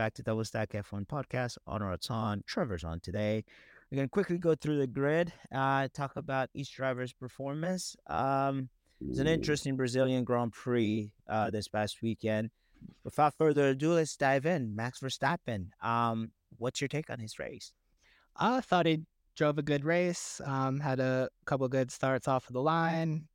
Back 0.00 0.14
to 0.14 0.22
Double 0.22 0.46
Stack 0.46 0.70
F1 0.70 1.06
podcast. 1.06 1.58
Honor's 1.66 2.08
on, 2.08 2.42
Trevor's 2.46 2.84
on 2.84 3.00
today. 3.00 3.44
We're 3.92 3.96
going 3.96 4.08
to 4.08 4.10
quickly 4.10 4.38
go 4.38 4.54
through 4.54 4.78
the 4.78 4.86
grid, 4.86 5.30
uh, 5.54 5.88
talk 5.92 6.16
about 6.16 6.48
each 6.54 6.74
driver's 6.74 7.12
performance. 7.12 7.94
Um, 8.06 8.70
it 8.98 9.08
was 9.08 9.18
an 9.18 9.26
interesting 9.26 9.76
Brazilian 9.76 10.24
Grand 10.24 10.54
Prix 10.54 11.12
uh, 11.28 11.50
this 11.50 11.68
past 11.68 12.00
weekend. 12.00 12.48
Without 13.04 13.34
further 13.36 13.68
ado, 13.68 13.92
let's 13.92 14.16
dive 14.16 14.46
in. 14.46 14.74
Max 14.74 15.00
Verstappen, 15.00 15.66
um, 15.82 16.30
what's 16.56 16.80
your 16.80 16.88
take 16.88 17.10
on 17.10 17.18
his 17.18 17.38
race? 17.38 17.74
I 18.34 18.62
thought 18.62 18.86
he 18.86 19.02
drove 19.36 19.58
a 19.58 19.62
good 19.62 19.84
race, 19.84 20.40
um, 20.46 20.80
had 20.80 21.00
a 21.00 21.28
couple 21.44 21.68
good 21.68 21.90
starts 21.90 22.26
off 22.26 22.48
of 22.48 22.54
the 22.54 22.62
line, 22.62 23.28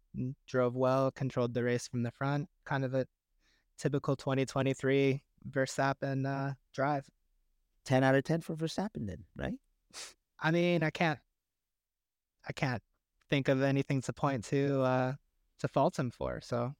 drove 0.47 0.75
well, 0.75 1.11
controlled 1.11 1.53
the 1.53 1.63
race 1.63 1.87
from 1.87 2.01
the 2.01 2.09
front. 2.09 2.49
Kind 2.65 2.83
of 2.83 2.95
a 2.95 3.05
typical 3.77 4.15
2023 4.15 5.21
Verstappen 5.49 6.25
uh, 6.25 6.53
drive. 6.73 7.05
10 7.85 8.03
out 8.03 8.15
of 8.15 8.23
10 8.23 8.41
for 8.41 8.55
Verstappen 8.55 9.07
then, 9.07 9.25
right? 9.35 9.53
I 10.39 10.51
mean, 10.51 10.83
I 10.83 10.89
can't 10.89 11.19
I 12.47 12.53
can't 12.53 12.81
think 13.29 13.47
of 13.47 13.61
anything 13.61 14.01
to 14.01 14.13
point 14.13 14.43
to 14.45 14.81
uh 14.81 15.13
to 15.59 15.67
fault 15.67 15.97
him 15.97 16.11
for. 16.11 16.41
So 16.41 16.73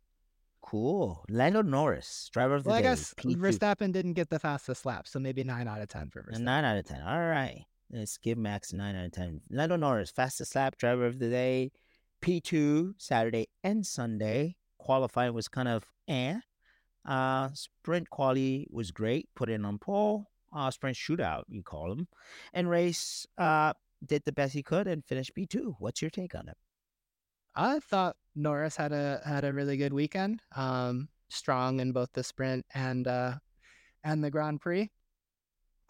cool. 0.61 1.23
Lando 1.29 1.61
Norris, 1.61 2.29
driver 2.33 2.55
of 2.55 2.63
the 2.63 2.69
well, 2.69 2.81
day. 2.81 2.87
I 2.87 2.91
guess 2.91 3.13
P2. 3.13 3.37
Verstappen 3.37 3.91
didn't 3.91 4.13
get 4.13 4.29
the 4.29 4.39
fastest 4.39 4.85
lap, 4.85 5.07
so 5.07 5.19
maybe 5.19 5.43
nine 5.43 5.67
out 5.67 5.81
of 5.81 5.87
ten 5.87 6.09
for 6.09 6.23
Verstappen. 6.23 6.41
Nine 6.41 6.65
out 6.65 6.77
of 6.77 6.85
ten. 6.85 7.01
All 7.01 7.27
right. 7.27 7.63
Let's 7.91 8.17
give 8.17 8.37
Max 8.37 8.73
nine 8.73 8.95
out 8.95 9.05
of 9.05 9.11
ten. 9.11 9.41
Lando 9.49 9.75
Norris, 9.75 10.11
fastest 10.11 10.55
lap, 10.55 10.77
driver 10.77 11.05
of 11.05 11.19
the 11.19 11.29
day. 11.29 11.71
P2 12.21 12.93
Saturday 12.97 13.47
and 13.63 13.85
Sunday. 13.85 14.55
Qualifying 14.79 15.33
was 15.33 15.47
kind 15.47 15.67
of 15.67 15.85
eh. 16.07 16.39
Uh, 17.05 17.49
sprint 17.53 18.09
quality 18.09 18.67
was 18.71 18.91
great. 18.91 19.29
Put 19.35 19.49
in 19.49 19.65
on 19.65 19.77
pole. 19.77 20.27
Uh, 20.53 20.71
sprint 20.71 20.95
shootout, 20.95 21.43
you 21.49 21.61
call 21.61 21.89
them. 21.89 22.07
And 22.53 22.69
race 22.69 23.27
uh, 23.37 23.73
did 24.05 24.23
the 24.25 24.31
best 24.31 24.53
he 24.53 24.63
could 24.63 24.87
and 24.87 25.03
finished 25.05 25.35
P2. 25.35 25.75
What's 25.79 26.01
your 26.01 26.11
take 26.11 26.33
on 26.33 26.47
it? 26.47 26.57
I 27.55 27.79
thought 27.79 28.15
Norris 28.35 28.75
had 28.75 28.91
a 28.91 29.21
had 29.25 29.45
a 29.45 29.53
really 29.53 29.77
good 29.77 29.93
weekend. 29.93 30.41
Um, 30.55 31.09
strong 31.29 31.79
in 31.79 31.91
both 31.91 32.11
the 32.13 32.23
sprint 32.23 32.65
and 32.73 33.07
uh, 33.07 33.35
and 34.03 34.23
the 34.23 34.31
Grand 34.31 34.61
Prix. 34.61 34.91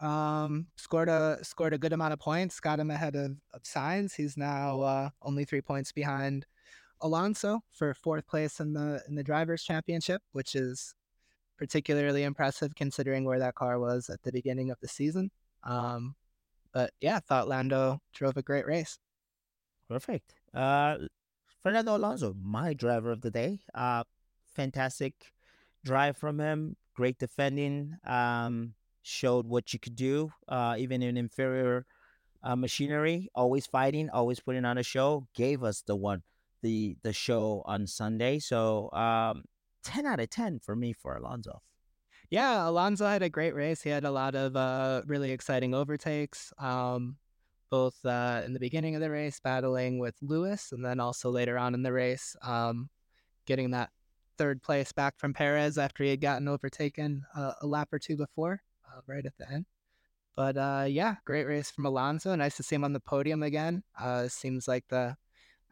Um, 0.00 0.66
scored 0.76 1.08
a 1.08 1.38
scored 1.42 1.72
a 1.72 1.78
good 1.78 1.92
amount 1.92 2.12
of 2.12 2.18
points. 2.18 2.60
Got 2.60 2.80
him 2.80 2.90
ahead 2.90 3.16
of, 3.16 3.32
of 3.54 3.62
Sainz. 3.62 4.14
He's 4.14 4.36
now 4.36 4.80
uh, 4.80 5.10
only 5.22 5.44
three 5.44 5.62
points 5.62 5.90
behind 5.90 6.46
Alonso 7.00 7.62
for 7.72 7.94
fourth 7.94 8.26
place 8.26 8.60
in 8.60 8.72
the 8.72 9.02
in 9.08 9.14
the 9.14 9.24
drivers' 9.24 9.64
championship, 9.64 10.22
which 10.32 10.54
is 10.54 10.94
particularly 11.56 12.22
impressive 12.22 12.74
considering 12.74 13.24
where 13.24 13.38
that 13.38 13.54
car 13.54 13.78
was 13.78 14.10
at 14.10 14.22
the 14.22 14.32
beginning 14.32 14.70
of 14.70 14.78
the 14.80 14.88
season. 14.88 15.30
Um, 15.64 16.14
but 16.72 16.92
yeah, 17.00 17.20
thought 17.20 17.48
Lando 17.48 18.00
drove 18.12 18.36
a 18.36 18.42
great 18.42 18.66
race. 18.66 18.98
Perfect. 19.88 20.34
Uh, 20.52 20.98
Fernando 21.62 21.96
Alonso, 21.96 22.34
my 22.40 22.74
driver 22.74 23.10
of 23.10 23.20
the 23.22 23.30
day. 23.30 23.60
Uh, 23.74 24.04
fantastic 24.54 25.14
drive 25.84 26.16
from 26.16 26.38
him. 26.38 26.76
Great 26.94 27.18
defending. 27.18 27.96
Um, 28.06 28.74
showed 29.02 29.46
what 29.46 29.72
you 29.72 29.78
could 29.78 29.96
do, 29.96 30.32
uh, 30.48 30.74
even 30.78 31.02
in 31.02 31.16
inferior 31.16 31.86
uh, 32.42 32.56
machinery. 32.56 33.28
Always 33.34 33.66
fighting, 33.66 34.10
always 34.10 34.40
putting 34.40 34.64
on 34.64 34.78
a 34.78 34.82
show. 34.82 35.26
Gave 35.34 35.62
us 35.62 35.82
the 35.82 35.96
one, 35.96 36.22
the 36.62 36.96
the 37.02 37.12
show 37.12 37.62
on 37.66 37.86
Sunday. 37.86 38.38
So 38.38 38.90
um, 38.92 39.44
10 39.86 40.04
out 40.04 40.20
of 40.20 40.28
10 40.28 40.58
for 40.58 40.74
me 40.74 40.92
for 40.92 41.16
Alonso. 41.16 41.62
Yeah, 42.28 42.68
Alonso 42.68 43.06
had 43.06 43.22
a 43.22 43.28
great 43.28 43.54
race. 43.54 43.82
He 43.82 43.90
had 43.90 44.04
a 44.04 44.10
lot 44.10 44.34
of 44.34 44.56
uh, 44.56 45.02
really 45.06 45.30
exciting 45.30 45.74
overtakes, 45.74 46.52
um, 46.58 47.16
both 47.70 48.04
uh, 48.04 48.42
in 48.44 48.52
the 48.52 48.58
beginning 48.58 48.96
of 48.96 49.00
the 49.00 49.10
race, 49.10 49.38
battling 49.38 50.00
with 50.00 50.16
Lewis, 50.20 50.72
and 50.72 50.84
then 50.84 50.98
also 50.98 51.30
later 51.30 51.56
on 51.56 51.72
in 51.72 51.84
the 51.84 51.92
race, 51.92 52.34
um, 52.42 52.90
getting 53.46 53.70
that 53.70 53.90
third 54.38 54.60
place 54.60 54.90
back 54.90 55.18
from 55.18 55.32
Perez 55.32 55.78
after 55.78 56.02
he 56.02 56.10
had 56.10 56.20
gotten 56.20 56.48
overtaken 56.48 57.24
uh, 57.36 57.52
a 57.62 57.66
lap 57.66 57.88
or 57.92 58.00
two 58.00 58.16
before, 58.16 58.60
uh, 58.88 59.00
right 59.06 59.24
at 59.24 59.38
the 59.38 59.48
end. 59.48 59.66
But 60.34 60.56
uh, 60.56 60.86
yeah, 60.88 61.14
great 61.24 61.46
race 61.46 61.70
from 61.70 61.86
Alonso. 61.86 62.34
Nice 62.34 62.56
to 62.56 62.64
see 62.64 62.74
him 62.74 62.84
on 62.84 62.92
the 62.92 63.00
podium 63.00 63.44
again. 63.44 63.84
Uh, 63.98 64.26
seems 64.26 64.66
like 64.66 64.84
the 64.88 65.16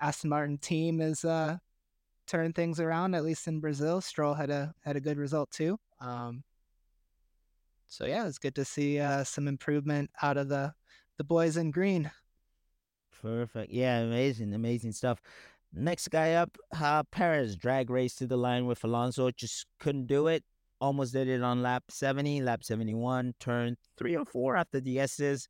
Aston 0.00 0.30
Martin 0.30 0.58
team 0.58 1.00
is 1.00 1.24
turn 2.26 2.52
things 2.52 2.80
around, 2.80 3.14
at 3.14 3.24
least 3.24 3.46
in 3.46 3.60
Brazil. 3.60 4.00
Stroll 4.00 4.34
had 4.34 4.50
a 4.50 4.74
had 4.84 4.96
a 4.96 5.00
good 5.00 5.18
result 5.18 5.50
too. 5.50 5.78
Um, 6.00 6.42
so 7.86 8.06
yeah, 8.06 8.26
it's 8.26 8.38
good 8.38 8.54
to 8.56 8.64
see 8.64 8.98
uh, 8.98 9.24
some 9.24 9.48
improvement 9.48 10.10
out 10.22 10.36
of 10.36 10.48
the 10.48 10.72
the 11.18 11.24
boys 11.24 11.56
in 11.56 11.70
green. 11.70 12.10
Perfect. 13.22 13.72
Yeah, 13.72 14.00
amazing, 14.00 14.52
amazing 14.54 14.92
stuff. 14.92 15.20
Next 15.72 16.08
guy 16.08 16.34
up, 16.34 16.56
uh, 16.80 17.02
Perez 17.04 17.56
drag 17.56 17.90
race 17.90 18.14
to 18.16 18.26
the 18.26 18.36
line 18.36 18.66
with 18.66 18.84
Alonso, 18.84 19.30
just 19.30 19.66
couldn't 19.80 20.06
do 20.06 20.28
it. 20.28 20.44
Almost 20.80 21.12
did 21.14 21.28
it 21.28 21.42
on 21.42 21.62
lap 21.62 21.84
70, 21.88 22.42
lap 22.42 22.62
71, 22.62 23.34
turn 23.40 23.76
three 23.96 24.16
or 24.16 24.24
four 24.24 24.56
after 24.56 24.80
the 24.80 25.00
S's 25.00 25.48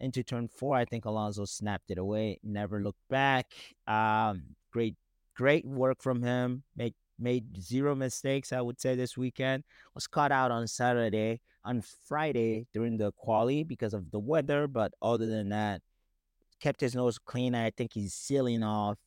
into 0.00 0.22
turn 0.22 0.48
four. 0.48 0.76
I 0.76 0.84
think 0.84 1.04
Alonso 1.04 1.44
snapped 1.44 1.90
it 1.90 1.98
away, 1.98 2.38
never 2.42 2.80
looked 2.82 3.06
back. 3.10 3.52
Um, 3.86 4.42
great 4.72 4.94
Great 5.38 5.64
work 5.64 6.02
from 6.02 6.20
him. 6.20 6.64
Made 6.76 6.94
made 7.16 7.62
zero 7.62 7.94
mistakes, 7.94 8.52
I 8.52 8.60
would 8.60 8.80
say, 8.80 8.96
this 8.96 9.16
weekend. 9.16 9.62
Was 9.94 10.08
caught 10.08 10.32
out 10.32 10.50
on 10.50 10.66
Saturday, 10.66 11.40
on 11.64 11.80
Friday 12.08 12.66
during 12.72 12.96
the 12.96 13.12
quali 13.12 13.62
because 13.62 13.94
of 13.94 14.10
the 14.10 14.18
weather, 14.18 14.66
but 14.66 14.92
other 15.00 15.26
than 15.26 15.50
that, 15.50 15.80
kept 16.60 16.80
his 16.80 16.96
nose 16.96 17.18
clean. 17.18 17.54
I 17.54 17.70
think 17.70 17.92
he's 17.92 18.14
sealing 18.14 18.64
off 18.64 18.98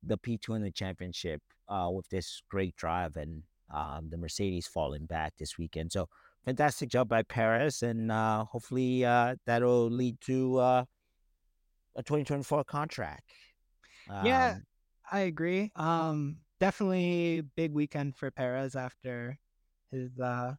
the 0.00 0.16
P2 0.16 0.54
in 0.54 0.62
the 0.62 0.70
championship 0.70 1.42
uh, 1.68 1.90
with 1.92 2.08
this 2.08 2.40
great 2.48 2.76
drive 2.76 3.16
and 3.16 3.42
um, 3.72 4.10
the 4.10 4.16
Mercedes 4.16 4.68
falling 4.68 5.06
back 5.06 5.32
this 5.40 5.58
weekend. 5.58 5.90
So 5.90 6.08
fantastic 6.44 6.88
job 6.88 7.08
by 7.08 7.22
Perez, 7.22 7.82
and 7.82 8.12
uh, 8.12 8.44
hopefully 8.44 9.04
uh, 9.04 9.34
that'll 9.44 9.90
lead 9.90 10.20
to 10.20 10.58
uh, 10.58 10.84
a 11.96 12.02
2024 12.04 12.62
contract. 12.62 13.32
Um, 14.08 14.24
yeah, 14.24 14.58
I 15.10 15.20
agree. 15.20 15.70
Um, 15.76 16.38
definitely 16.60 17.42
big 17.56 17.72
weekend 17.72 18.16
for 18.16 18.30
Perez 18.30 18.74
after 18.74 19.38
his 19.90 20.18
uh, 20.18 20.54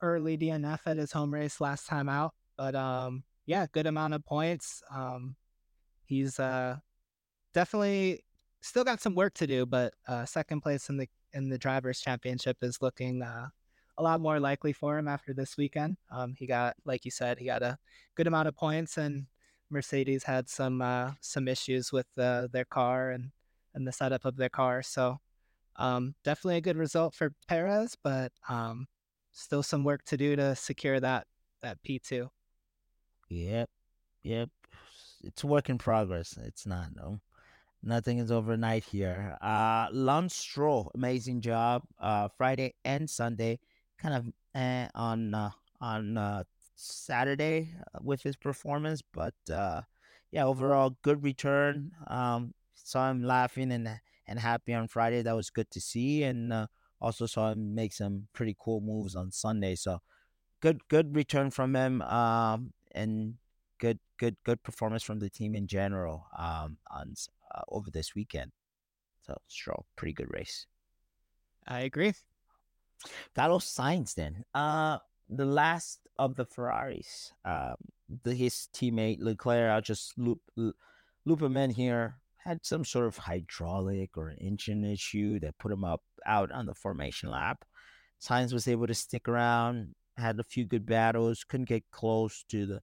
early 0.00 0.36
DNF 0.36 0.80
at 0.86 0.96
his 0.96 1.12
home 1.12 1.32
race 1.32 1.60
last 1.60 1.86
time 1.86 2.08
out. 2.08 2.34
But 2.56 2.74
um, 2.74 3.24
yeah, 3.46 3.66
good 3.72 3.86
amount 3.86 4.14
of 4.14 4.24
points. 4.24 4.82
Um, 4.94 5.36
he's 6.04 6.38
uh, 6.38 6.76
definitely 7.54 8.24
still 8.60 8.84
got 8.84 9.00
some 9.00 9.14
work 9.14 9.34
to 9.34 9.46
do, 9.46 9.66
but 9.66 9.94
uh, 10.06 10.24
second 10.24 10.60
place 10.60 10.88
in 10.88 10.96
the 10.96 11.08
in 11.34 11.48
the 11.48 11.58
drivers' 11.58 12.00
championship 12.00 12.56
is 12.62 12.80
looking 12.80 13.22
uh, 13.22 13.48
a 13.98 14.02
lot 14.02 14.20
more 14.20 14.40
likely 14.40 14.72
for 14.72 14.98
him 14.98 15.08
after 15.08 15.34
this 15.34 15.56
weekend. 15.56 15.96
Um, 16.10 16.34
he 16.38 16.46
got, 16.46 16.74
like 16.84 17.04
you 17.04 17.10
said, 17.10 17.38
he 17.38 17.44
got 17.46 17.62
a 17.62 17.78
good 18.14 18.26
amount 18.26 18.48
of 18.48 18.56
points, 18.56 18.96
and 18.96 19.26
Mercedes 19.70 20.24
had 20.24 20.48
some 20.48 20.80
uh, 20.80 21.12
some 21.20 21.48
issues 21.48 21.92
with 21.92 22.06
uh, 22.16 22.48
their 22.52 22.64
car 22.64 23.10
and 23.10 23.30
and 23.78 23.86
the 23.86 23.92
setup 23.92 24.24
of 24.24 24.36
their 24.36 24.48
car. 24.50 24.82
So 24.82 25.18
um, 25.76 26.14
definitely 26.24 26.56
a 26.58 26.60
good 26.60 26.76
result 26.76 27.14
for 27.14 27.32
Perez, 27.46 27.96
but 28.02 28.32
um, 28.48 28.86
still 29.32 29.62
some 29.62 29.84
work 29.84 30.04
to 30.06 30.16
do 30.16 30.36
to 30.36 30.54
secure 30.54 31.00
that 31.00 31.26
that 31.62 31.80
P 31.82 31.98
two. 31.98 32.28
Yep, 33.28 33.70
yep. 34.22 34.50
It's 35.22 35.44
work 35.44 35.70
in 35.70 35.78
progress. 35.78 36.38
It's 36.44 36.66
not 36.66 36.88
no. 36.94 37.20
Nothing 37.82 38.18
is 38.18 38.32
overnight 38.32 38.84
here. 38.84 39.36
Uh, 39.40 39.86
Lance 39.92 40.34
Stroll, 40.34 40.90
amazing 40.94 41.40
job. 41.40 41.82
Uh, 41.98 42.28
Friday 42.36 42.74
and 42.84 43.08
Sunday, 43.08 43.60
kind 43.98 44.14
of 44.14 44.26
eh, 44.60 44.88
on 44.94 45.34
uh, 45.34 45.50
on 45.80 46.16
uh, 46.16 46.42
Saturday 46.74 47.70
uh, 47.94 47.98
with 48.02 48.22
his 48.22 48.36
performance, 48.36 49.00
but 49.12 49.34
uh, 49.52 49.82
yeah, 50.32 50.44
overall 50.44 50.96
good 51.02 51.22
return. 51.22 51.92
Um, 52.08 52.52
saw 52.88 53.10
him 53.10 53.22
laughing 53.22 53.70
and 53.72 54.00
and 54.26 54.38
happy 54.38 54.74
on 54.74 54.88
Friday. 54.88 55.22
That 55.22 55.36
was 55.36 55.50
good 55.50 55.70
to 55.72 55.80
see, 55.80 56.22
and 56.22 56.52
uh, 56.52 56.66
also 57.00 57.26
saw 57.26 57.52
him 57.52 57.74
make 57.74 57.92
some 57.92 58.28
pretty 58.32 58.56
cool 58.58 58.80
moves 58.80 59.14
on 59.14 59.30
Sunday. 59.30 59.74
So 59.74 60.00
good 60.60 60.80
good 60.88 61.14
return 61.14 61.50
from 61.50 61.76
him, 61.76 62.02
um, 62.02 62.72
and 62.92 63.34
good 63.78 63.98
good 64.18 64.36
good 64.44 64.62
performance 64.62 65.02
from 65.02 65.18
the 65.18 65.30
team 65.30 65.54
in 65.54 65.66
general 65.66 66.26
um, 66.36 66.78
on 66.90 67.14
uh, 67.54 67.62
over 67.68 67.90
this 67.90 68.14
weekend. 68.14 68.52
So 69.26 69.36
strong, 69.46 69.84
pretty 69.96 70.14
good 70.14 70.32
race. 70.32 70.66
I 71.66 71.80
agree. 71.80 72.14
Carlos 73.34 73.66
Sainz 73.66 74.14
then. 74.14 74.44
Uh, 74.54 74.98
the 75.28 75.44
last 75.44 76.00
of 76.18 76.34
the 76.36 76.46
Ferraris. 76.46 77.32
Um, 77.44 77.76
the, 78.24 78.34
his 78.34 78.68
teammate 78.74 79.20
Leclerc. 79.20 79.70
I'll 79.70 79.82
just 79.82 80.18
loop 80.18 80.40
loop 80.56 81.42
him 81.42 81.58
in 81.58 81.70
here 81.70 82.16
had 82.48 82.64
some 82.64 82.84
sort 82.84 83.06
of 83.06 83.18
hydraulic 83.18 84.16
or 84.16 84.34
engine 84.40 84.82
issue 84.82 85.38
that 85.40 85.58
put 85.58 85.70
him 85.70 85.84
up 85.84 86.02
out 86.24 86.50
on 86.50 86.64
the 86.64 86.74
formation 86.74 87.30
lap. 87.30 87.62
Sainz 88.20 88.52
was 88.54 88.66
able 88.66 88.86
to 88.86 88.94
stick 88.94 89.28
around, 89.28 89.94
had 90.16 90.40
a 90.40 90.44
few 90.44 90.64
good 90.64 90.86
battles. 90.86 91.44
Couldn't 91.44 91.68
get 91.68 91.84
close 91.92 92.44
to 92.48 92.64
the, 92.66 92.80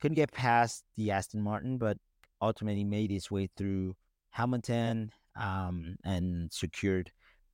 couldn't 0.00 0.14
get 0.14 0.32
past 0.32 0.84
the 0.96 1.10
Aston 1.10 1.42
Martin, 1.42 1.78
but 1.78 1.98
ultimately 2.40 2.84
made 2.84 3.10
his 3.10 3.28
way 3.28 3.50
through 3.56 3.96
Hamilton 4.30 5.10
um, 5.34 5.96
and 6.04 6.52
secured 6.52 7.10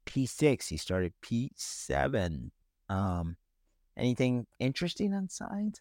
P6. 0.07 0.69
He 0.69 0.77
started 0.77 1.15
P7. 1.25 2.51
Um, 2.91 3.37
anything 3.97 4.47
interesting 4.61 5.15
on 5.15 5.29
Sainz? 5.29 5.77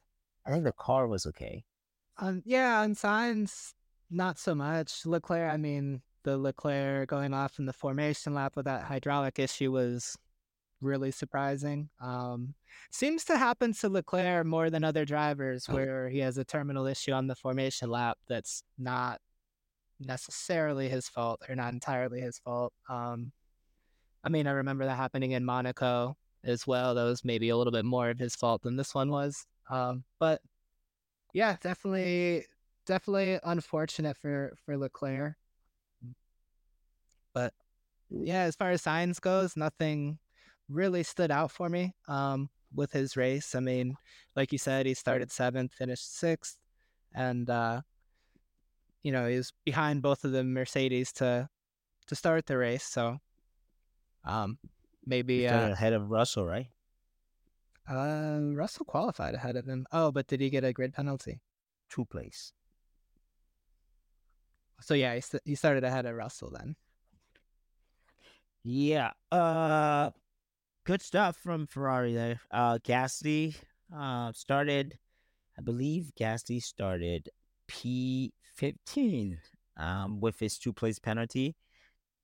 I 0.46 0.52
think 0.52 0.64
the 0.64 0.72
car 0.72 1.08
was 1.08 1.26
okay. 1.26 1.66
Um, 2.18 2.42
yeah, 2.46 2.80
on 2.80 2.96
Sainz, 2.96 3.74
not 4.14 4.38
so 4.38 4.56
much. 4.56 5.06
Leclerc, 5.06 5.52
I 5.52 5.58
mean, 5.58 6.02
the 6.24 6.38
Leclerc 6.38 7.10
going 7.10 7.34
off 7.34 7.60
in 7.60 7.66
the 7.66 7.74
formation 7.74 8.34
lap 8.34 8.56
with 8.56 8.66
that 8.66 8.84
hydraulic 8.84 9.40
issue 9.40 9.72
was 9.72 10.18
really 10.82 11.12
surprising. 11.12 11.90
Um, 12.02 12.54
seems 12.92 13.24
to 13.26 13.38
happen 13.38 13.74
to 13.74 13.90
Leclerc 13.90 14.46
more 14.46 14.70
than 14.70 14.84
other 14.84 15.06
drivers, 15.06 15.66
oh. 15.70 15.74
where 15.74 16.10
he 16.10 16.20
has 16.20 16.38
a 16.38 16.44
terminal 16.44 16.86
issue 16.86 17.12
on 17.12 17.28
the 17.28 17.36
formation 17.36 17.90
lap 17.90 18.18
that's 18.28 18.64
not 18.78 19.20
necessarily 20.00 20.90
his 20.90 21.08
fault 21.08 21.42
or 21.48 21.56
not 21.56 21.74
entirely 21.74 22.22
his 22.22 22.40
fault. 22.40 22.74
Um, 22.90 23.32
I 24.24 24.30
mean, 24.30 24.48
I 24.48 24.52
remember 24.52 24.86
that 24.86 24.96
happening 24.96 25.32
in 25.32 25.44
Monaco 25.44 26.16
as 26.44 26.68
well. 26.68 26.96
That 26.96 27.04
was 27.04 27.26
maybe 27.26 27.50
a 27.50 27.58
little 27.58 27.72
bit 27.72 27.86
more 27.86 28.10
of 28.10 28.20
his 28.20 28.36
fault 28.36 28.62
than 28.64 28.76
this 28.76 28.94
one 28.94 29.10
was. 29.10 29.46
Um, 29.70 30.04
but 30.20 30.42
yeah, 31.34 31.58
definitely, 31.62 32.46
definitely 32.86 33.40
unfortunate 33.44 34.18
for 34.18 34.54
for 34.66 34.78
Leclerc. 34.78 35.36
But 37.34 37.54
yeah, 38.10 38.44
as 38.44 38.56
far 38.56 38.72
as 38.72 38.84
Sainz 38.84 39.20
goes, 39.20 39.58
nothing 39.58 40.20
really 40.70 41.04
stood 41.04 41.32
out 41.32 41.52
for 41.52 41.70
me 41.70 41.94
um, 42.08 42.50
with 42.74 42.92
his 42.92 43.18
race. 43.18 43.56
I 43.56 43.60
mean, 43.60 43.96
like 44.36 44.52
you 44.52 44.58
said, 44.58 44.86
he 44.86 44.94
started 44.94 45.32
seventh, 45.32 45.74
finished 45.74 46.18
sixth, 46.18 46.58
and 47.14 47.50
uh, 47.50 47.82
you 49.02 49.12
know 49.12 49.28
he 49.28 49.38
was 49.38 49.52
behind 49.66 50.02
both 50.02 50.24
of 50.24 50.32
the 50.32 50.44
Mercedes 50.44 51.12
to 51.14 51.50
to 52.08 52.16
start 52.16 52.46
the 52.46 52.58
race. 52.58 52.84
So 52.84 53.18
um, 54.26 54.58
maybe 55.06 55.48
uh, 55.48 55.70
ahead 55.70 55.94
of 55.94 56.10
Russell, 56.10 56.46
right? 56.46 56.68
Uh, 57.90 58.40
Russell 58.54 58.86
qualified 58.86 59.36
ahead 59.36 59.56
of 59.56 59.66
him. 59.66 59.86
Oh, 59.92 60.12
but 60.12 60.28
did 60.28 60.40
he 60.40 60.50
get 60.50 60.64
a 60.64 60.72
grid 60.72 60.94
penalty? 60.94 61.42
Two 61.90 62.06
place. 62.06 62.54
So 64.84 64.94
yeah, 64.94 65.20
he, 65.46 65.56
started 65.56 65.84
ahead 65.84 66.06
of 66.06 66.16
Russell 66.16 66.52
then. 66.52 66.76
Yeah. 68.64 69.12
Uh, 69.32 70.12
good 70.86 71.02
stuff 71.02 71.38
from 71.38 71.68
Ferrari 71.68 72.14
there. 72.14 72.42
Uh, 72.52 72.80
Gasly 72.80 73.56
uh, 73.96 74.34
started, 74.34 74.98
I 75.58 75.62
believe 75.62 76.12
Gasly 76.20 76.62
started 76.62 77.30
P15 77.72 79.38
um, 79.78 80.20
with 80.20 80.40
his 80.40 80.58
two 80.58 80.74
place 80.74 81.00
penalty. 81.00 81.56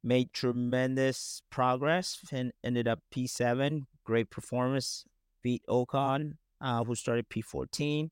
Made 0.04 0.34
tremendous 0.34 1.42
progress 1.50 2.20
and 2.32 2.52
ended 2.64 2.88
up 2.88 3.00
P7. 3.14 3.86
Great 4.04 4.30
performance. 4.30 5.06
Beat 5.42 5.64
Ocon, 5.70 6.34
uh, 6.60 6.84
who 6.84 6.96
started 6.96 7.30
P14. 7.30 8.10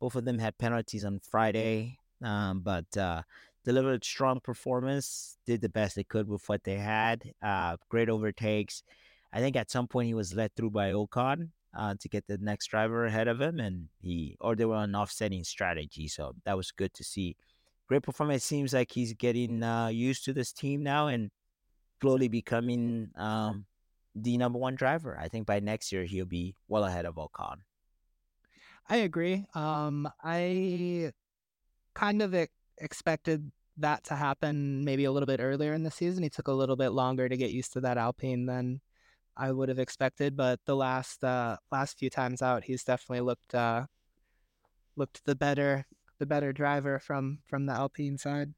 Both 0.00 0.14
of 0.14 0.26
them 0.26 0.38
had 0.38 0.58
penalties 0.58 1.04
on 1.04 1.20
Friday, 1.20 1.98
um, 2.22 2.60
but 2.60 2.94
uh, 2.96 3.22
delivered 3.66 4.02
strong 4.02 4.40
performance. 4.40 5.36
Did 5.44 5.60
the 5.60 5.68
best 5.68 5.96
they 5.96 6.04
could 6.04 6.26
with 6.26 6.48
what 6.48 6.64
they 6.64 6.78
had. 6.78 7.22
Uh, 7.42 7.76
great 7.90 8.08
overtakes 8.08 8.82
I 9.36 9.40
think 9.40 9.56
at 9.56 9.70
some 9.70 9.86
point 9.86 10.06
he 10.06 10.14
was 10.14 10.34
led 10.34 10.54
through 10.54 10.70
by 10.70 10.92
Ocon 10.92 11.50
uh, 11.76 11.94
to 12.00 12.08
get 12.08 12.26
the 12.26 12.38
next 12.38 12.68
driver 12.68 13.04
ahead 13.04 13.28
of 13.28 13.38
him, 13.38 13.60
and 13.60 13.88
he 14.00 14.34
or 14.40 14.56
they 14.56 14.64
were 14.64 14.76
on 14.76 14.94
offsetting 14.94 15.44
strategy, 15.44 16.08
so 16.08 16.34
that 16.46 16.56
was 16.56 16.70
good 16.70 16.94
to 16.94 17.04
see. 17.04 17.36
Great 17.86 18.02
performance. 18.02 18.44
Seems 18.44 18.72
like 18.72 18.90
he's 18.90 19.12
getting 19.12 19.62
uh, 19.62 19.88
used 19.88 20.24
to 20.24 20.32
this 20.32 20.52
team 20.52 20.82
now 20.82 21.08
and 21.08 21.30
slowly 22.00 22.28
becoming 22.28 23.10
um, 23.16 23.66
the 24.14 24.38
number 24.38 24.58
one 24.58 24.74
driver. 24.74 25.18
I 25.20 25.28
think 25.28 25.46
by 25.46 25.60
next 25.60 25.92
year 25.92 26.04
he'll 26.04 26.24
be 26.24 26.56
well 26.66 26.84
ahead 26.84 27.04
of 27.04 27.16
Ocon. 27.16 27.58
I 28.88 28.96
agree. 28.98 29.44
Um, 29.54 30.08
I 30.24 31.12
kind 31.94 32.22
of 32.22 32.34
expected 32.78 33.50
that 33.78 34.04
to 34.04 34.14
happen 34.14 34.84
maybe 34.84 35.04
a 35.04 35.12
little 35.12 35.26
bit 35.26 35.40
earlier 35.40 35.74
in 35.74 35.82
the 35.82 35.90
season. 35.90 36.22
He 36.22 36.30
took 36.30 36.48
a 36.48 36.52
little 36.52 36.76
bit 36.76 36.90
longer 36.90 37.28
to 37.28 37.36
get 37.36 37.50
used 37.50 37.72
to 37.74 37.80
that 37.82 37.98
Alpine 37.98 38.46
than 38.46 38.80
I 39.36 39.52
would 39.52 39.68
have 39.68 39.78
expected, 39.78 40.36
but 40.36 40.60
the 40.64 40.76
last 40.76 41.22
uh, 41.22 41.58
last 41.70 41.98
few 41.98 42.08
times 42.08 42.40
out, 42.40 42.64
he's 42.64 42.84
definitely 42.84 43.20
looked 43.20 43.54
uh, 43.54 43.86
looked 44.96 45.24
the 45.24 45.34
better 45.34 45.86
the 46.18 46.26
better 46.26 46.52
driver 46.52 46.98
from 46.98 47.40
from 47.46 47.66
the 47.66 47.72
Alpine 47.72 48.16
side. 48.16 48.54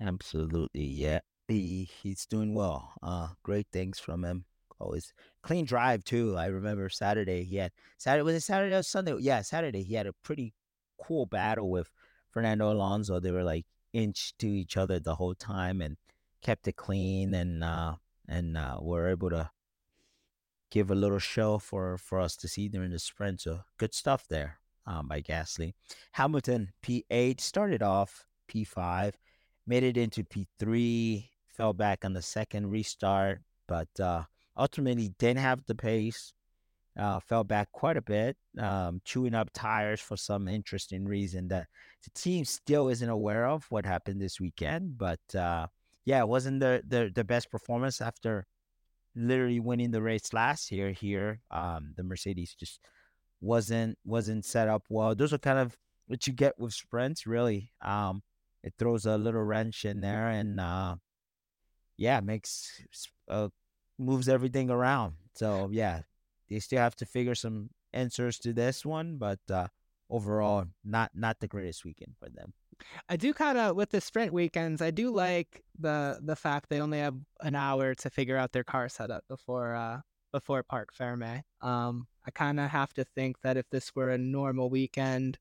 Absolutely, 0.00 0.84
yeah. 0.84 1.20
He 1.48 1.88
he's 2.02 2.26
doing 2.26 2.54
well. 2.54 2.92
Uh, 3.02 3.28
great 3.42 3.66
things 3.72 3.98
from 3.98 4.24
him. 4.24 4.44
Always 4.80 5.12
clean 5.42 5.64
drive 5.64 6.04
too. 6.04 6.36
I 6.36 6.46
remember 6.46 6.88
Saturday 6.88 7.44
he 7.44 7.56
had 7.56 7.72
Saturday 7.98 8.22
was 8.22 8.36
it 8.36 8.42
Saturday 8.42 8.74
or 8.76 8.82
Sunday? 8.82 9.16
Yeah, 9.18 9.42
Saturday 9.42 9.82
he 9.82 9.94
had 9.94 10.06
a 10.06 10.12
pretty 10.22 10.54
cool 11.02 11.26
battle 11.26 11.70
with 11.70 11.90
Fernando 12.34 12.70
Alonso. 12.70 13.20
They 13.20 13.30
were 13.30 13.44
like 13.44 13.64
inch 13.92 14.34
to 14.40 14.48
each 14.48 14.76
other 14.76 14.98
the 14.98 15.14
whole 15.14 15.36
time 15.36 15.80
and 15.80 15.96
kept 16.42 16.68
it 16.68 16.76
clean 16.76 17.32
and 17.32 17.64
uh 17.64 17.94
and 18.28 18.56
uh, 18.56 18.78
we're 18.80 19.08
able 19.08 19.30
to 19.30 19.50
give 20.70 20.90
a 20.90 20.94
little 20.94 21.20
show 21.20 21.58
for 21.58 21.96
for 21.96 22.18
us 22.20 22.36
to 22.36 22.48
see 22.48 22.68
during 22.68 22.90
the 22.90 22.98
sprint. 22.98 23.42
So 23.42 23.60
good 23.78 23.94
stuff 23.94 24.26
there 24.28 24.58
um, 24.86 25.08
by 25.08 25.22
Gasly. 25.22 25.74
Hamilton 26.12 26.72
P8 26.82 27.40
started 27.40 27.82
off 27.82 28.26
P5, 28.48 29.12
made 29.66 29.84
it 29.84 29.96
into 29.96 30.24
P3, 30.24 31.28
fell 31.46 31.72
back 31.72 32.04
on 32.04 32.14
the 32.14 32.22
second 32.22 32.70
restart, 32.70 33.42
but 33.68 33.88
uh, 34.00 34.24
ultimately 34.56 35.14
didn't 35.18 35.40
have 35.40 35.64
the 35.66 35.74
pace. 35.74 36.32
Uh, 36.96 37.18
fell 37.18 37.42
back 37.42 37.72
quite 37.72 37.96
a 37.96 38.02
bit, 38.02 38.36
um, 38.58 39.00
chewing 39.04 39.34
up 39.34 39.50
tires 39.52 40.00
for 40.00 40.16
some 40.16 40.46
interesting 40.46 41.04
reason 41.04 41.48
that 41.48 41.66
the 42.04 42.10
team 42.10 42.44
still 42.44 42.88
isn't 42.88 43.08
aware 43.08 43.46
of 43.46 43.64
what 43.68 43.84
happened 43.84 44.20
this 44.20 44.38
weekend. 44.38 44.96
But 44.96 45.18
uh, 45.34 45.66
yeah, 46.04 46.20
it 46.20 46.28
wasn't 46.28 46.60
the, 46.60 46.82
the 46.86 47.10
the 47.12 47.24
best 47.24 47.50
performance 47.50 48.00
after 48.00 48.46
literally 49.16 49.60
winning 49.60 49.90
the 49.90 50.02
race 50.02 50.32
last 50.32 50.70
year 50.70 50.92
here. 50.92 51.40
Um, 51.50 51.94
the 51.96 52.04
Mercedes 52.04 52.54
just 52.54 52.80
wasn't 53.40 53.98
wasn't 54.04 54.44
set 54.44 54.68
up 54.68 54.84
well. 54.88 55.14
Those 55.14 55.32
are 55.32 55.38
kind 55.38 55.58
of 55.58 55.76
what 56.06 56.26
you 56.26 56.32
get 56.32 56.58
with 56.58 56.74
sprints, 56.74 57.26
really. 57.26 57.72
Um, 57.82 58.22
it 58.62 58.74
throws 58.78 59.06
a 59.06 59.18
little 59.18 59.42
wrench 59.42 59.84
in 59.84 60.00
there, 60.00 60.28
and 60.28 60.60
uh, 60.60 60.96
yeah, 61.96 62.20
makes 62.20 62.82
uh, 63.28 63.48
moves 63.98 64.28
everything 64.28 64.70
around. 64.70 65.14
So 65.34 65.68
yeah, 65.72 66.02
they 66.48 66.58
still 66.58 66.78
have 66.78 66.96
to 66.96 67.06
figure 67.06 67.34
some 67.34 67.70
answers 67.92 68.38
to 68.40 68.52
this 68.52 68.84
one, 68.84 69.16
but 69.16 69.40
uh, 69.50 69.68
overall, 70.10 70.66
not 70.84 71.10
not 71.14 71.40
the 71.40 71.48
greatest 71.48 71.84
weekend 71.84 72.14
for 72.18 72.28
them. 72.28 72.52
I 73.08 73.16
do 73.16 73.32
kind 73.32 73.58
of 73.58 73.76
with 73.76 73.90
the 73.90 74.00
sprint 74.00 74.32
weekends. 74.32 74.82
I 74.82 74.90
do 74.90 75.10
like 75.10 75.62
the 75.78 76.18
the 76.22 76.36
fact 76.36 76.68
they 76.68 76.80
only 76.80 76.98
have 76.98 77.16
an 77.40 77.54
hour 77.54 77.94
to 77.94 78.10
figure 78.10 78.36
out 78.36 78.52
their 78.52 78.64
car 78.64 78.88
setup 78.88 79.24
before 79.28 79.74
uh 79.74 80.00
before 80.32 80.64
Parc 80.64 80.92
Ferme. 80.92 81.42
Um, 81.60 82.08
I 82.26 82.30
kind 82.32 82.58
of 82.58 82.68
have 82.70 82.92
to 82.94 83.04
think 83.04 83.40
that 83.42 83.56
if 83.56 83.70
this 83.70 83.94
were 83.94 84.10
a 84.10 84.18
normal 84.18 84.68
weekend, 84.68 85.38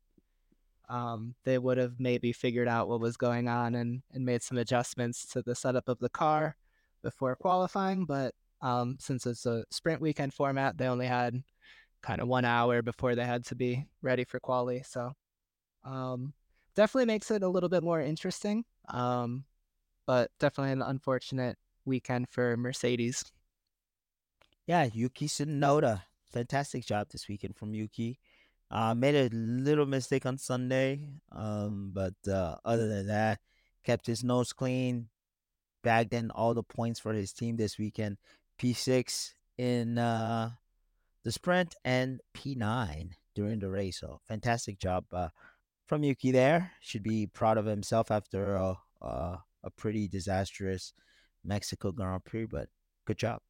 um, 0.87 1.33
they 1.45 1.57
would 1.57 1.79
have 1.79 1.99
maybe 1.99 2.31
figured 2.31 2.67
out 2.67 2.87
what 2.87 2.99
was 2.99 3.17
going 3.17 3.47
on 3.47 3.75
and 3.75 4.03
and 4.13 4.25
made 4.25 4.43
some 4.43 4.57
adjustments 4.57 5.25
to 5.27 5.41
the 5.41 5.55
setup 5.55 5.89
of 5.89 5.99
the 5.99 6.09
car 6.09 6.55
before 7.01 7.35
qualifying. 7.35 8.05
But 8.05 8.35
um, 8.63 8.97
since 8.99 9.27
it's 9.27 9.45
a 9.45 9.65
sprint 9.69 10.01
weekend 10.01 10.33
format, 10.33 10.77
they 10.77 10.87
only 10.87 11.05
had 11.05 11.43
kind 12.01 12.21
of 12.21 12.27
one 12.27 12.45
hour 12.45 12.81
before 12.81 13.13
they 13.13 13.25
had 13.25 13.45
to 13.45 13.55
be 13.55 13.85
ready 14.01 14.23
for 14.23 14.39
quali. 14.39 14.83
So 14.83 15.11
um, 15.83 16.33
definitely 16.73 17.05
makes 17.05 17.29
it 17.29 17.43
a 17.43 17.47
little 17.47 17.69
bit 17.69 17.83
more 17.83 18.01
interesting. 18.01 18.63
Um, 18.87 19.43
but 20.05 20.31
definitely 20.39 20.71
an 20.71 20.81
unfortunate 20.81 21.57
weekend 21.85 22.29
for 22.29 22.57
Mercedes. 22.57 23.23
Yeah, 24.65 24.87
Yuki 24.91 25.27
Tsunoda, 25.27 26.03
fantastic 26.31 26.85
job 26.85 27.09
this 27.11 27.27
weekend 27.27 27.57
from 27.57 27.73
Yuki. 27.73 28.19
Uh, 28.71 28.95
made 28.95 29.15
a 29.15 29.29
little 29.35 29.85
mistake 29.85 30.25
on 30.25 30.37
Sunday, 30.37 31.07
um, 31.31 31.91
but 31.93 32.15
uh, 32.31 32.55
other 32.65 32.87
than 32.87 33.07
that, 33.07 33.39
kept 33.83 34.07
his 34.07 34.23
nose 34.23 34.51
clean, 34.51 35.09
bagged 35.83 36.13
in 36.13 36.31
all 36.31 36.53
the 36.53 36.63
points 36.63 36.99
for 36.99 37.13
his 37.13 37.33
team 37.33 37.57
this 37.57 37.77
weekend. 37.77 38.17
P6 38.59 39.33
in 39.57 39.97
uh, 39.97 40.51
the 41.23 41.31
sprint 41.31 41.75
and 41.83 42.19
P9 42.35 43.11
during 43.35 43.59
the 43.59 43.69
race. 43.69 43.99
So 43.99 44.19
fantastic 44.27 44.79
job 44.79 45.05
uh, 45.11 45.29
from 45.87 46.03
Yuki 46.03 46.31
there. 46.31 46.71
Should 46.81 47.03
be 47.03 47.27
proud 47.27 47.57
of 47.57 47.65
himself 47.65 48.11
after 48.11 48.55
a, 48.55 48.77
a, 49.01 49.43
a 49.63 49.69
pretty 49.75 50.07
disastrous 50.07 50.93
Mexico 51.43 51.91
Grand 51.91 52.23
Prix, 52.25 52.45
but 52.45 52.69
good 53.05 53.17
job. 53.17 53.41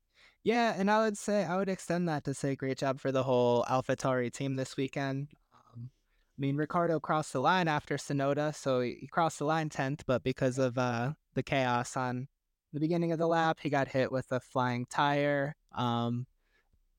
Yeah, 0.44 0.74
and 0.78 0.92
I 0.92 1.04
would 1.06 1.18
say 1.18 1.46
I 1.46 1.56
would 1.56 1.70
extend 1.70 2.10
that 2.10 2.26
to 2.26 2.34
say 2.34 2.56
great 2.56 2.78
job 2.78 3.00
for 3.00 3.12
the 3.12 3.24
whole 3.24 3.64
AlphaTauri 3.64 4.32
team 4.32 4.56
this 4.56 4.76
weekend. 4.76 5.30
Um, 5.54 5.90
I 6.38 6.38
mean, 6.38 6.58
Ricciardo 6.58 7.00
crossed 7.00 7.32
the 7.32 7.40
line 7.40 7.70
after 7.70 7.96
Tsunoda, 7.96 8.54
so 8.54 8.82
he 8.82 9.08
crossed 9.10 9.40
the 9.40 9.46
line 9.46 9.70
tenth, 9.70 10.04
but 10.06 10.22
because 10.22 10.58
of 10.58 10.78
uh, 10.78 11.14
the 11.34 11.44
chaos 11.44 11.96
on 11.96 12.28
the 12.74 12.80
beginning 12.80 13.12
of 13.12 13.20
the 13.20 13.28
lap, 13.28 13.60
he 13.62 13.70
got 13.70 13.88
hit 13.88 14.12
with 14.12 14.32
a 14.32 14.40
flying 14.40 14.86
tire. 14.88 15.56
Um, 15.76 16.26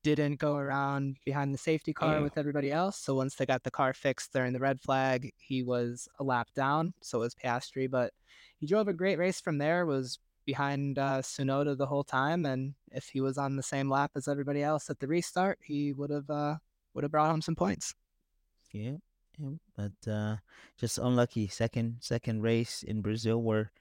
didn't 0.03 0.37
go 0.37 0.55
around 0.55 1.17
behind 1.25 1.51
the 1.51 1.57
safety 1.57 1.91
car 1.91 2.21
with 2.21 2.37
everybody 2.37 2.71
else. 2.71 2.95
So 2.95 3.15
once 3.15 3.33
they 3.33 3.45
got 3.47 3.63
the 3.63 3.71
car 3.71 3.91
fixed 3.91 4.31
during 4.33 4.53
the 4.53 4.59
red 4.59 4.79
flag, 4.79 5.33
he 5.37 5.63
was 5.63 6.07
a 6.19 6.23
lap 6.23 6.49
down. 6.55 6.93
So 7.01 7.19
was 7.19 7.33
Piastri, 7.33 7.89
but 7.89 8.13
he 8.59 8.67
drove 8.67 8.87
a 8.87 8.93
great 8.93 9.17
race 9.17 9.41
from 9.41 9.57
there. 9.57 9.87
Was 9.87 10.19
behind 10.45 10.99
uh, 10.99 11.23
Tsunoda 11.23 11.75
the 11.75 11.87
whole 11.87 12.03
time, 12.03 12.45
and 12.45 12.75
if 12.91 13.09
he 13.09 13.19
was 13.19 13.39
on 13.39 13.55
the 13.55 13.63
same 13.63 13.89
lap 13.89 14.11
as 14.15 14.27
everybody 14.27 14.61
else 14.61 14.91
at 14.91 14.99
the 14.99 15.07
restart, 15.07 15.57
he 15.63 15.91
would 15.91 16.11
have 16.11 16.29
uh, 16.29 16.57
would 16.93 17.03
have 17.03 17.11
brought 17.11 17.31
home 17.31 17.41
some 17.41 17.55
points. 17.55 17.95
Yeah, 18.71 18.97
yeah 19.39 19.57
but 19.75 20.11
uh, 20.11 20.35
just 20.77 20.99
unlucky 20.99 21.47
second 21.47 21.97
second 22.01 22.43
race 22.43 22.83
in 22.83 23.01
Brazil 23.01 23.41
where 23.41 23.71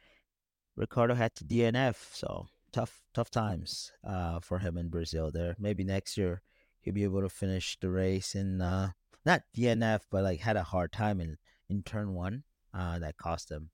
Ricciardo 0.76 1.14
had 1.14 1.34
to 1.36 1.44
DNF. 1.44 1.96
So 2.12 2.48
tough 2.72 3.02
tough 3.14 3.30
times 3.30 3.92
uh, 4.06 4.40
for 4.40 4.58
him 4.58 4.76
in 4.76 4.88
Brazil. 4.88 5.30
There, 5.32 5.54
maybe 5.58 5.84
next 5.84 6.16
year 6.16 6.42
he'll 6.80 6.94
be 6.94 7.04
able 7.04 7.22
to 7.22 7.28
finish 7.28 7.78
the 7.80 7.90
race 7.90 8.34
in 8.34 8.60
uh, 8.60 8.90
not 9.24 9.42
DNF, 9.56 10.00
but 10.10 10.24
like 10.24 10.40
had 10.40 10.56
a 10.56 10.62
hard 10.62 10.92
time 10.92 11.20
in 11.20 11.38
in 11.68 11.82
turn 11.82 12.14
one. 12.14 12.44
Uh, 12.72 12.98
that 12.98 13.16
cost 13.16 13.52
him 13.52 13.70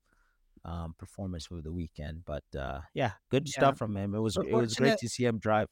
um, 0.63 0.93
performance 0.97 1.47
for 1.47 1.61
the 1.61 1.71
weekend. 1.71 2.23
But 2.25 2.43
uh, 2.57 2.81
yeah, 2.93 3.13
good 3.29 3.47
yeah. 3.47 3.59
stuff 3.59 3.77
from 3.77 3.97
him. 3.97 4.13
It 4.13 4.19
was 4.19 4.37
it 4.37 4.51
was 4.51 4.75
great 4.75 4.99
to 4.99 5.09
see 5.09 5.25
him 5.25 5.39
drive. 5.39 5.67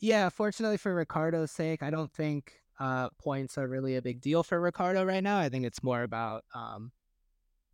Yeah, 0.00 0.30
fortunately 0.30 0.78
for 0.78 0.94
Ricciardo's 0.94 1.50
sake, 1.50 1.82
I 1.82 1.90
don't 1.90 2.12
think 2.12 2.54
uh, 2.78 3.10
points 3.18 3.58
are 3.58 3.68
really 3.68 3.96
a 3.96 4.02
big 4.02 4.22
deal 4.22 4.42
for 4.42 4.58
Ricciardo 4.58 5.04
right 5.04 5.22
now. 5.22 5.38
I 5.38 5.50
think 5.50 5.66
it's 5.66 5.82
more 5.82 6.02
about 6.02 6.44
um, 6.54 6.90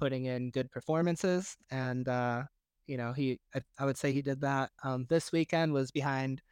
putting 0.00 0.25
in 0.25 0.50
good 0.50 0.70
performances, 0.72 1.56
and 1.70 2.08
uh, 2.08 2.42
you 2.87 2.97
know, 2.97 3.12
he 3.12 3.40
I, 3.55 3.61
I, 3.78 3.85
would 3.85 3.97
say 3.97 4.12
he 4.12 4.23
did 4.23 4.40
that. 4.43 4.71
Um, 4.83 5.07
this 5.09 5.33
weekend 5.33 5.73
was 5.73 5.90
behind 5.90 6.43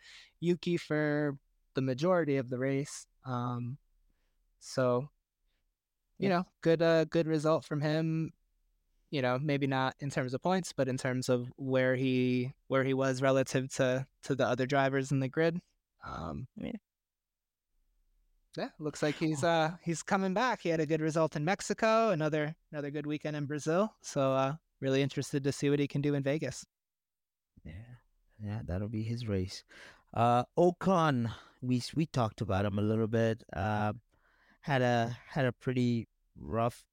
Yuki 0.40 0.76
for 0.76 1.36
the 1.74 1.82
majority 1.82 2.36
of 2.36 2.50
the 2.50 2.58
race. 2.58 3.06
Um, 3.24 3.78
so, 4.60 5.08
you 6.18 6.28
know, 6.28 6.44
good 6.62 6.82
uh, 6.82 7.04
good 7.04 7.26
result 7.26 7.64
from 7.64 7.80
him 7.80 8.32
you 9.14 9.22
know, 9.22 9.38
maybe 9.40 9.68
not 9.68 9.94
in 10.00 10.10
terms 10.10 10.34
of 10.34 10.42
points, 10.42 10.72
but 10.72 10.88
in 10.88 10.96
terms 10.96 11.28
of 11.28 11.46
where 11.54 11.94
he 11.94 12.52
where 12.66 12.82
he 12.82 12.94
was 12.94 13.22
relative 13.22 13.72
to 13.74 14.04
to 14.24 14.34
the 14.34 14.44
other 14.44 14.66
drivers 14.66 15.12
in 15.12 15.20
the 15.20 15.28
grid. 15.28 15.60
Um, 16.04 16.48
yeah. 16.56 16.72
yeah, 18.56 18.68
looks 18.80 19.04
like 19.04 19.14
he's 19.14 19.44
uh 19.44 19.70
he's 19.84 20.02
coming 20.02 20.34
back. 20.34 20.62
He 20.62 20.68
had 20.68 20.80
a 20.80 20.86
good 20.86 21.00
result 21.00 21.36
in 21.36 21.44
Mexico, 21.44 22.10
another 22.10 22.56
another 22.72 22.90
good 22.90 23.06
weekend 23.06 23.36
in 23.36 23.46
Brazil. 23.46 23.94
So 24.02 24.32
uh 24.32 24.54
really 24.84 25.02
interested 25.02 25.42
to 25.44 25.52
see 25.52 25.70
what 25.70 25.80
he 25.80 25.88
can 25.88 26.02
do 26.02 26.14
in 26.14 26.22
Vegas. 26.22 26.64
Yeah. 27.64 27.72
Yeah, 28.44 28.60
that'll 28.66 28.88
be 28.88 29.02
his 29.02 29.26
race. 29.26 29.64
Uh 30.12 30.44
Ocon, 30.56 31.32
we 31.62 31.82
we 31.96 32.06
talked 32.06 32.40
about 32.40 32.66
him 32.66 32.78
a 32.78 32.82
little 32.82 33.08
bit. 33.08 33.42
Uh 33.52 33.94
had 34.60 34.82
a 34.82 35.16
had 35.28 35.46
a 35.46 35.52
pretty 35.52 36.08
rough 36.38 36.84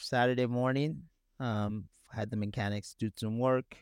Saturday 0.00 0.46
morning. 0.46 1.04
Um, 1.40 1.88
had 2.12 2.30
the 2.30 2.36
mechanics 2.36 2.94
do 2.98 3.10
some 3.16 3.38
work. 3.38 3.76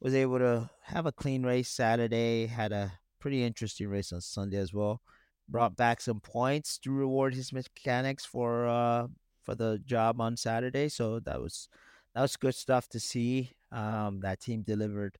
Was 0.00 0.14
able 0.14 0.38
to 0.38 0.70
have 0.84 1.06
a 1.06 1.12
clean 1.12 1.44
race 1.44 1.68
Saturday. 1.68 2.46
Had 2.46 2.72
a 2.72 2.92
pretty 3.20 3.44
interesting 3.44 3.88
race 3.88 4.12
on 4.12 4.20
Sunday 4.20 4.58
as 4.58 4.72
well. 4.74 5.00
Brought 5.48 5.76
back 5.76 6.00
some 6.00 6.20
points 6.20 6.78
to 6.78 6.90
reward 6.92 7.34
his 7.34 7.52
mechanics 7.52 8.24
for 8.24 8.66
uh 8.66 9.06
for 9.42 9.54
the 9.54 9.80
job 9.84 10.20
on 10.20 10.36
Saturday. 10.36 10.88
So 10.88 11.20
that 11.20 11.40
was 11.40 11.68
that 12.14 12.22
was 12.22 12.36
good 12.36 12.54
stuff 12.54 12.88
to 12.90 13.00
see. 13.00 13.52
Um, 13.70 14.20
that 14.20 14.40
team 14.40 14.62
delivered 14.62 15.18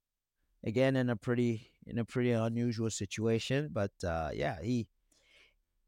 again 0.65 0.97
in 0.97 1.09
a 1.11 1.17
pretty 1.17 1.71
in 1.87 1.99
a 1.99 2.05
pretty 2.05 2.33
unusual 2.33 2.91
situation. 2.91 3.71
But 3.73 3.93
uh, 4.07 4.31
yeah, 4.35 4.57
he 4.63 4.87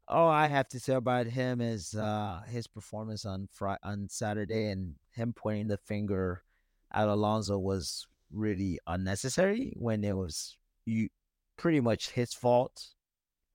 all 0.07 0.29
I 0.29 0.47
have 0.47 0.67
to 0.69 0.79
say 0.79 0.93
about 0.93 1.27
him 1.27 1.61
is 1.61 1.95
uh, 1.95 2.41
his 2.47 2.67
performance 2.67 3.25
on 3.25 3.47
Friday, 3.51 3.79
on 3.83 4.07
Saturday 4.09 4.69
and 4.69 4.95
him 5.11 5.33
pointing 5.33 5.67
the 5.67 5.77
finger 5.77 6.43
at 6.91 7.07
Alonso 7.07 7.57
was 7.57 8.07
really 8.31 8.79
unnecessary 8.87 9.73
when 9.77 10.03
it 10.03 10.15
was 10.15 10.57
you 10.85 11.09
pretty 11.57 11.79
much 11.79 12.11
his 12.11 12.33
fault. 12.33 12.87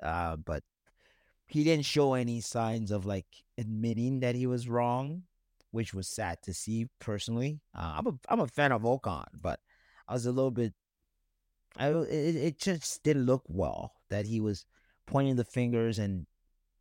Uh, 0.03 0.37
but 0.37 0.63
he 1.47 1.65
didn't 1.65 1.85
show 1.85 2.15
any 2.15 2.41
signs 2.41 2.91
of 2.91 3.07
like 3.07 3.27
admitting 3.59 4.21
that 4.21 4.35
he 4.35 4.47
was 4.47 4.69
wrong, 4.69 5.25
which 5.71 5.95
was 5.95 6.09
sad 6.09 6.39
to 6.43 6.55
see 6.55 6.87
personally. 6.99 7.61
Uh, 7.77 7.95
I'm 7.99 8.07
a 8.07 8.13
I'm 8.29 8.41
a 8.41 8.47
fan 8.47 8.73
of 8.73 8.83
Ocon, 8.83 9.27
but 9.41 9.61
I 10.09 10.15
was 10.15 10.27
a 10.27 10.33
little 10.33 10.51
bit. 10.51 10.75
I 11.77 11.89
it, 11.89 12.37
it 12.37 12.59
just 12.59 13.03
didn't 13.03 13.27
look 13.27 13.43
well 13.47 13.93
that 14.09 14.27
he 14.27 14.41
was 14.41 14.65
pointing 15.07 15.37
the 15.37 15.45
fingers 15.45 15.99
and 15.99 16.27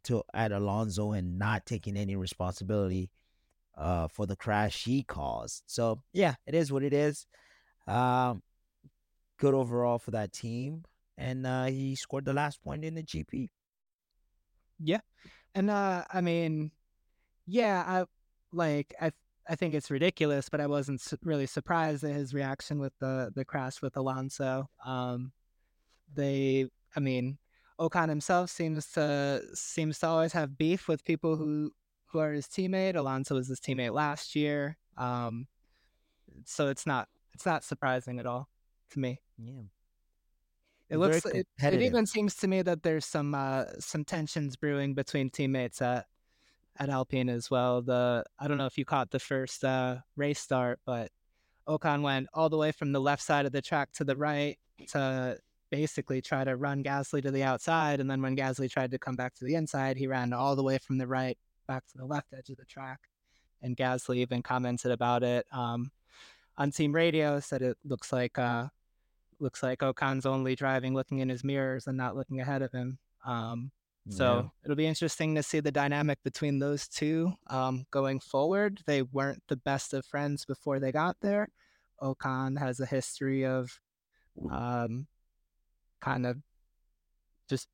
to 0.06 0.24
at 0.34 0.52
Alonso 0.52 1.12
and 1.12 1.38
not 1.38 1.66
taking 1.66 1.98
any 1.98 2.16
responsibility 2.16 3.12
uh, 3.78 4.08
for 4.08 4.26
the 4.26 4.36
crash 4.36 4.84
he 4.84 5.04
caused. 5.04 5.64
So 5.68 6.02
yeah, 6.14 6.36
it 6.46 6.56
is 6.56 6.72
what 6.72 6.84
it 6.84 6.94
is. 6.94 7.26
Um, 7.88 8.44
good 9.38 9.54
overall 9.54 10.00
for 10.00 10.12
that 10.12 10.34
team, 10.34 10.84
and 11.18 11.46
uh, 11.46 11.66
he 11.66 11.96
scored 11.96 12.26
the 12.26 12.34
last 12.34 12.62
point 12.62 12.84
in 12.84 12.96
the 12.96 13.04
GP. 13.04 13.50
Yeah, 14.80 15.00
and 15.56 15.70
uh, 15.70 16.06
I 16.12 16.22
mean, 16.22 16.72
yeah, 17.46 17.84
I 17.86 18.06
like 18.52 18.94
I 19.00 19.12
I 19.50 19.56
think 19.56 19.74
it's 19.74 19.90
ridiculous, 19.90 20.48
but 20.48 20.62
I 20.62 20.68
wasn't 20.68 21.02
really 21.24 21.48
surprised 21.48 22.04
at 22.04 22.12
his 22.12 22.34
reaction 22.34 22.80
with 22.80 22.94
the 23.00 23.32
the 23.36 23.44
crash 23.44 23.82
with 23.82 23.98
Alonso. 23.98 24.70
Um, 24.86 25.32
they, 26.14 26.68
I 26.96 27.00
mean, 27.00 27.40
Ocon 27.80 28.10
himself 28.10 28.52
seems 28.52 28.92
to 28.92 29.42
seems 29.54 30.00
to 30.00 30.08
always 30.08 30.34
have 30.34 30.58
beef 30.58 30.88
with 30.88 31.04
people 31.04 31.36
who 31.36 31.72
who 32.08 32.20
are 32.20 32.34
his 32.34 32.46
teammate. 32.46 32.96
Alonso 32.96 33.36
was 33.36 33.48
his 33.48 33.60
teammate 33.60 33.94
last 33.94 34.36
year, 34.36 34.78
um, 34.98 35.48
so 36.46 36.68
it's 36.68 36.86
not 36.86 37.08
it's 37.34 37.46
not 37.46 37.64
surprising 37.64 38.20
at 38.20 38.28
all 38.28 38.50
to 38.92 39.00
me. 39.00 39.20
Yeah, 39.38 39.64
it 40.90 40.98
looks 40.98 41.26
it, 41.26 41.48
it, 41.60 41.82
even 41.82 42.06
seems 42.06 42.36
to 42.36 42.48
me 42.48 42.62
that 42.62 42.84
there's 42.84 43.06
some 43.06 43.34
uh, 43.34 43.66
some 43.80 44.04
tensions 44.04 44.56
brewing 44.56 44.94
between 44.94 45.30
teammates 45.32 45.82
at 45.82 46.06
at 46.78 46.90
Alpine 46.90 47.30
as 47.30 47.50
well. 47.50 47.82
The 47.82 48.24
I 48.38 48.48
don't 48.48 48.58
know 48.58 48.66
if 48.66 48.78
you 48.78 48.86
caught 48.86 49.12
the 49.12 49.20
first 49.20 49.64
uh, 49.64 49.98
race 50.16 50.40
start, 50.40 50.80
but 50.86 51.10
Ocon 51.68 52.02
went 52.02 52.28
all 52.34 52.50
the 52.50 52.58
way 52.58 52.72
from 52.72 52.92
the 52.92 53.02
left 53.02 53.22
side 53.22 53.46
of 53.46 53.52
the 53.52 53.62
track 53.62 53.92
to 53.94 54.04
the 54.04 54.16
right 54.16 54.58
to 54.90 55.38
basically 55.70 56.22
try 56.22 56.44
to 56.44 56.56
run 56.56 56.84
Gasly 56.84 57.22
to 57.22 57.32
the 57.32 57.44
outside. 57.44 58.00
And 58.00 58.10
then 58.10 58.22
when 58.22 58.36
Gasly 58.36 58.70
tried 58.70 58.92
to 58.92 59.00
come 59.00 59.16
back 59.16 59.36
to 59.36 59.46
the 59.46 59.56
inside, 59.56 59.98
he 59.98 60.08
ran 60.08 60.34
all 60.34 60.56
the 60.56 60.64
way 60.64 60.78
from 60.80 60.98
the 60.98 61.08
right 61.08 61.38
back 61.68 61.86
to 61.88 61.98
the 61.98 62.06
left 62.06 62.34
edge 62.36 62.50
of 62.50 62.58
the 62.58 62.66
track. 62.66 63.00
And 63.62 63.78
Gasly 63.78 64.18
even 64.18 64.42
commented 64.42 64.92
about 64.92 65.24
it 65.24 65.46
um, 65.52 65.92
on 66.58 66.72
team 66.72 66.94
radio, 66.94 67.40
said 67.40 67.62
it 67.62 67.78
looks 67.84 68.12
like 68.12 68.40
uh, 68.40 68.68
looks 69.40 69.62
like 69.62 69.80
Ocon's 69.80 70.26
only 70.26 70.56
driving 70.56 70.94
looking 70.94 71.20
in 71.20 71.30
his 71.30 71.44
mirrors 71.44 71.88
and 71.88 71.98
not 71.98 72.16
looking 72.16 72.40
ahead 72.40 72.62
of 72.62 72.72
him. 72.72 72.98
Um, 73.26 73.72
so 74.08 74.36
yeah. 74.36 74.50
it'll 74.64 74.76
be 74.76 74.88
interesting 74.88 75.36
to 75.36 75.44
see 75.44 75.60
the 75.60 75.72
dynamic 75.72 76.20
between 76.24 76.60
those 76.60 76.88
two 76.88 77.34
um, 77.48 77.86
going 77.92 78.20
forward. 78.20 78.82
They 78.86 79.02
weren't 79.02 79.44
the 79.48 79.58
best 79.58 79.94
of 79.94 80.06
friends 80.06 80.46
before 80.46 80.80
they 80.80 80.92
got 80.92 81.18
there. 81.22 81.50
Ocon 82.02 82.58
has 82.58 82.80
a 82.80 82.86
history 82.86 83.46
of 83.46 83.80
um, 84.50 85.08
kind 86.00 86.26
of 86.26 86.38
just 87.50 87.68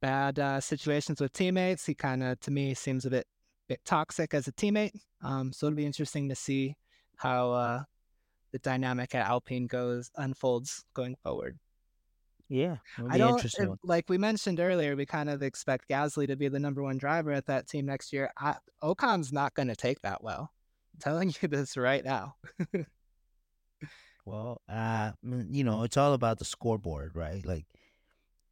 bad 0.00 0.38
uh, 0.38 0.60
situations 0.60 1.20
with 1.20 1.32
teammates. 1.32 1.86
He 1.86 1.94
kind 1.94 2.22
of, 2.22 2.40
to 2.40 2.50
me, 2.50 2.74
seems 2.74 3.04
a 3.04 3.10
bit 3.10 3.26
bit 3.68 3.80
toxic 3.84 4.34
as 4.34 4.48
a 4.48 4.52
teammate. 4.52 4.98
Um, 5.22 5.52
so 5.52 5.66
it'll 5.66 5.76
be 5.76 5.86
interesting 5.86 6.28
to 6.28 6.34
see 6.34 6.74
how 7.16 7.52
uh, 7.52 7.82
the 8.50 8.58
dynamic 8.58 9.14
at 9.14 9.28
Alpine 9.28 9.68
goes 9.68 10.10
unfolds 10.16 10.84
going 10.92 11.14
forward. 11.22 11.56
Yeah, 12.50 12.76
I 13.08 13.16
don't 13.16 13.42
it, 13.44 13.70
like 13.84 14.08
we 14.08 14.18
mentioned 14.18 14.58
earlier. 14.58 14.96
We 14.96 15.06
kind 15.06 15.30
of 15.30 15.40
expect 15.40 15.88
Gasly 15.88 16.26
to 16.26 16.36
be 16.36 16.48
the 16.48 16.58
number 16.58 16.82
one 16.82 16.98
driver 16.98 17.30
at 17.30 17.46
that 17.46 17.68
team 17.68 17.86
next 17.86 18.12
year. 18.12 18.30
I, 18.36 18.56
Ocon's 18.82 19.32
not 19.32 19.54
going 19.54 19.68
to 19.68 19.76
take 19.76 20.00
that 20.02 20.22
well. 20.22 20.50
I'm 20.94 21.00
telling 21.00 21.32
you 21.40 21.48
this 21.48 21.76
right 21.76 22.04
now. 22.04 22.34
Well, 24.24 24.60
uh, 24.68 25.12
you 25.22 25.64
know, 25.64 25.82
it's 25.82 25.96
all 25.96 26.12
about 26.12 26.38
the 26.38 26.44
scoreboard, 26.44 27.12
right? 27.16 27.44
Like, 27.44 27.66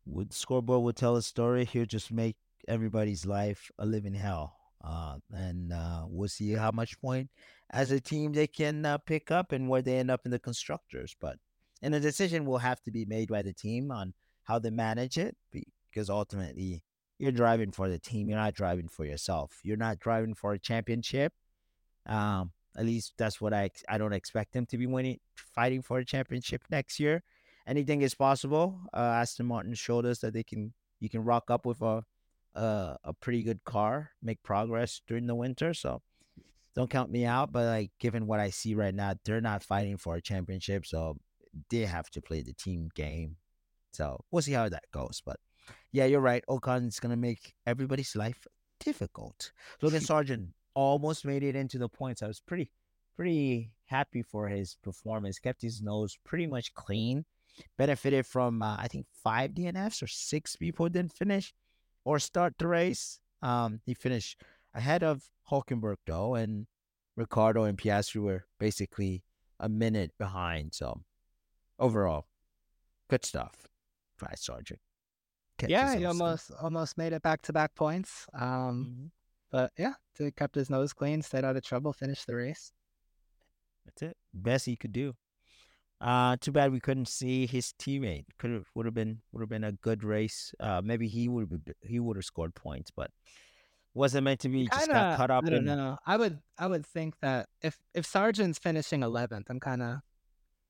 would 0.06 0.32
scoreboard 0.32 0.82
would 0.82 0.96
tell 0.96 1.16
a 1.16 1.22
story, 1.22 1.64
he'll 1.64 1.84
just 1.84 2.10
make 2.10 2.36
everybody's 2.66 3.26
life 3.26 3.70
a 3.78 3.86
living 3.86 4.14
hell. 4.14 4.56
Uh, 4.82 5.18
and 5.32 5.72
uh, 5.72 6.04
we'll 6.08 6.28
see 6.28 6.52
how 6.52 6.70
much 6.70 7.00
point 7.00 7.28
as 7.70 7.90
a 7.90 8.00
team 8.00 8.32
they 8.32 8.46
can 8.46 8.84
uh, 8.86 8.98
pick 8.98 9.30
up 9.30 9.52
and 9.52 9.68
where 9.68 9.82
they 9.82 9.98
end 9.98 10.10
up 10.10 10.22
in 10.24 10.30
the 10.30 10.38
constructors. 10.38 11.14
But 11.20 11.36
and 11.82 11.94
the 11.94 12.00
decision 12.00 12.44
will 12.44 12.58
have 12.58 12.80
to 12.82 12.90
be 12.90 13.04
made 13.04 13.28
by 13.28 13.42
the 13.42 13.52
team 13.52 13.90
on 13.90 14.14
how 14.44 14.58
they 14.58 14.70
manage 14.70 15.18
it 15.18 15.36
because 15.92 16.10
ultimately 16.10 16.82
you're 17.18 17.32
driving 17.32 17.72
for 17.72 17.88
the 17.88 17.98
team. 17.98 18.28
You're 18.28 18.38
not 18.38 18.54
driving 18.54 18.88
for 18.88 19.04
yourself. 19.04 19.60
You're 19.62 19.76
not 19.76 19.98
driving 19.98 20.34
for 20.34 20.52
a 20.52 20.58
championship. 20.58 21.32
Um, 22.06 22.52
at 22.76 22.86
least 22.86 23.14
that's 23.18 23.40
what 23.40 23.52
I 23.52 23.70
I 23.88 23.98
don't 23.98 24.12
expect 24.12 24.52
them 24.52 24.66
to 24.66 24.78
be 24.78 24.86
winning, 24.86 25.18
fighting 25.34 25.82
for 25.82 25.98
a 25.98 26.04
championship 26.04 26.62
next 26.70 27.00
year. 27.00 27.22
Anything 27.66 28.02
is 28.02 28.14
possible. 28.14 28.80
Uh, 28.94 29.18
Aston 29.20 29.46
Martin 29.46 29.74
showed 29.74 30.06
us 30.06 30.20
that 30.20 30.32
they 30.32 30.44
can 30.44 30.72
you 31.00 31.08
can 31.10 31.24
rock 31.24 31.50
up 31.50 31.66
with 31.66 31.82
a 31.82 32.04
a, 32.54 32.96
a 33.04 33.12
pretty 33.12 33.42
good 33.42 33.64
car, 33.64 34.10
make 34.22 34.42
progress 34.42 35.00
during 35.06 35.26
the 35.26 35.34
winter. 35.34 35.74
So 35.74 36.02
don't 36.74 36.90
count 36.90 37.10
me 37.10 37.24
out. 37.24 37.52
But 37.52 37.66
like 37.66 37.90
given 37.98 38.26
what 38.26 38.40
I 38.40 38.50
see 38.50 38.74
right 38.74 38.94
now, 38.94 39.14
they're 39.24 39.40
not 39.40 39.62
fighting 39.62 39.96
for 39.96 40.14
a 40.14 40.22
championship, 40.22 40.86
so 40.86 41.18
they 41.70 41.80
have 41.80 42.10
to 42.10 42.22
play 42.22 42.42
the 42.42 42.52
team 42.52 42.88
game. 42.94 43.36
So 43.92 44.24
we'll 44.30 44.42
see 44.42 44.52
how 44.52 44.68
that 44.68 44.84
goes. 44.92 45.22
But 45.24 45.38
yeah, 45.92 46.04
you're 46.04 46.20
right. 46.20 46.44
Ocon's 46.48 47.00
gonna 47.00 47.16
make 47.16 47.54
everybody's 47.66 48.14
life 48.16 48.46
difficult. 48.80 49.52
Logan 49.82 50.00
Sargent 50.10 50.50
almost 50.74 51.24
made 51.24 51.42
it 51.42 51.56
into 51.56 51.78
the 51.78 51.88
points. 51.88 52.22
I 52.22 52.26
was 52.26 52.40
pretty 52.40 52.70
pretty 53.16 53.72
happy 53.86 54.22
for 54.22 54.48
his 54.48 54.76
performance. 54.82 55.38
Kept 55.38 55.62
his 55.62 55.82
nose 55.82 56.16
pretty 56.24 56.46
much 56.46 56.72
clean. 56.74 57.24
Benefited 57.76 58.24
from 58.26 58.62
uh, 58.62 58.76
I 58.78 58.86
think 58.88 59.06
five 59.12 59.50
DNFs 59.52 60.02
or 60.02 60.06
six 60.06 60.54
people 60.54 60.88
didn't 60.88 61.12
finish 61.12 61.52
or 62.04 62.18
start 62.18 62.54
the 62.58 62.68
race. 62.68 63.20
Um, 63.42 63.80
he 63.84 63.94
finished 63.94 64.40
ahead 64.74 65.02
of 65.02 65.24
Hulkenberg 65.50 65.96
though, 66.06 66.34
and 66.34 66.66
Ricciardo 67.16 67.64
and 67.64 67.76
Piastri 67.76 68.22
were 68.22 68.44
basically 68.60 69.24
a 69.58 69.68
minute 69.68 70.12
behind. 70.18 70.74
So 70.74 71.00
overall, 71.78 72.26
good 73.08 73.24
stuff 73.24 73.68
by 74.20 74.32
Sargent. 74.36 74.80
Kept 75.58 75.70
yeah, 75.70 75.96
he 75.96 76.04
almost 76.04 76.52
almost 76.60 76.96
made 76.96 77.12
it 77.12 77.22
back 77.22 77.42
to 77.42 77.52
back 77.52 77.74
points. 77.74 78.26
Um, 78.32 78.40
mm-hmm. 78.42 79.06
but 79.50 79.72
yeah, 79.76 79.94
he 80.16 80.30
kept 80.30 80.54
his 80.54 80.70
nose 80.70 80.92
clean, 80.92 81.20
stayed 81.22 81.44
out 81.44 81.56
of 81.56 81.64
trouble, 81.64 81.92
finished 81.92 82.26
the 82.26 82.36
race. 82.36 82.72
That's 83.84 84.02
it. 84.02 84.16
Best 84.32 84.66
he 84.66 84.76
could 84.76 84.92
do. 84.92 85.14
Uh, 86.00 86.36
too 86.40 86.52
bad 86.52 86.70
we 86.70 86.78
couldn't 86.78 87.08
see 87.08 87.46
his 87.46 87.74
teammate. 87.80 88.26
Could 88.38 88.52
have 88.52 88.66
would 88.76 88.86
have 88.86 88.94
been 88.94 89.20
would 89.32 89.40
have 89.40 89.48
been 89.48 89.64
a 89.64 89.72
good 89.72 90.04
race. 90.04 90.54
Uh, 90.60 90.80
maybe 90.84 91.08
he 91.08 91.28
would 91.28 91.48
have 91.50 91.74
he 91.82 91.98
would 91.98 92.16
have 92.16 92.24
scored 92.24 92.54
points, 92.54 92.92
but 92.94 93.10
wasn't 93.94 94.24
meant 94.24 94.40
to 94.40 94.48
be. 94.48 94.68
Kinda, 94.68 94.76
just 94.76 94.90
got 94.90 95.16
caught 95.16 95.30
up. 95.32 95.44
I 95.44 95.50
don't 95.50 95.58
in... 95.58 95.64
know. 95.64 95.98
I 96.06 96.16
would 96.16 96.38
I 96.56 96.68
would 96.68 96.86
think 96.86 97.14
that 97.20 97.48
if 97.62 97.76
if 97.94 98.06
Sargent's 98.06 98.60
finishing 98.60 99.02
eleventh, 99.02 99.46
I'm 99.50 99.58
kind 99.58 99.82
of 99.82 99.98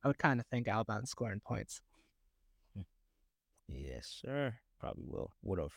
I 0.05 0.09
would 0.09 0.19
kind 0.19 0.40
of 0.40 0.47
think 0.47 0.69
Albon's 0.69 1.11
scoring 1.11 1.40
points. 1.45 1.81
Hmm. 2.75 2.83
Yes, 3.69 4.21
sir. 4.23 4.55
Probably 4.81 5.05
will 5.07 5.33
would 5.43 5.59
have. 5.59 5.73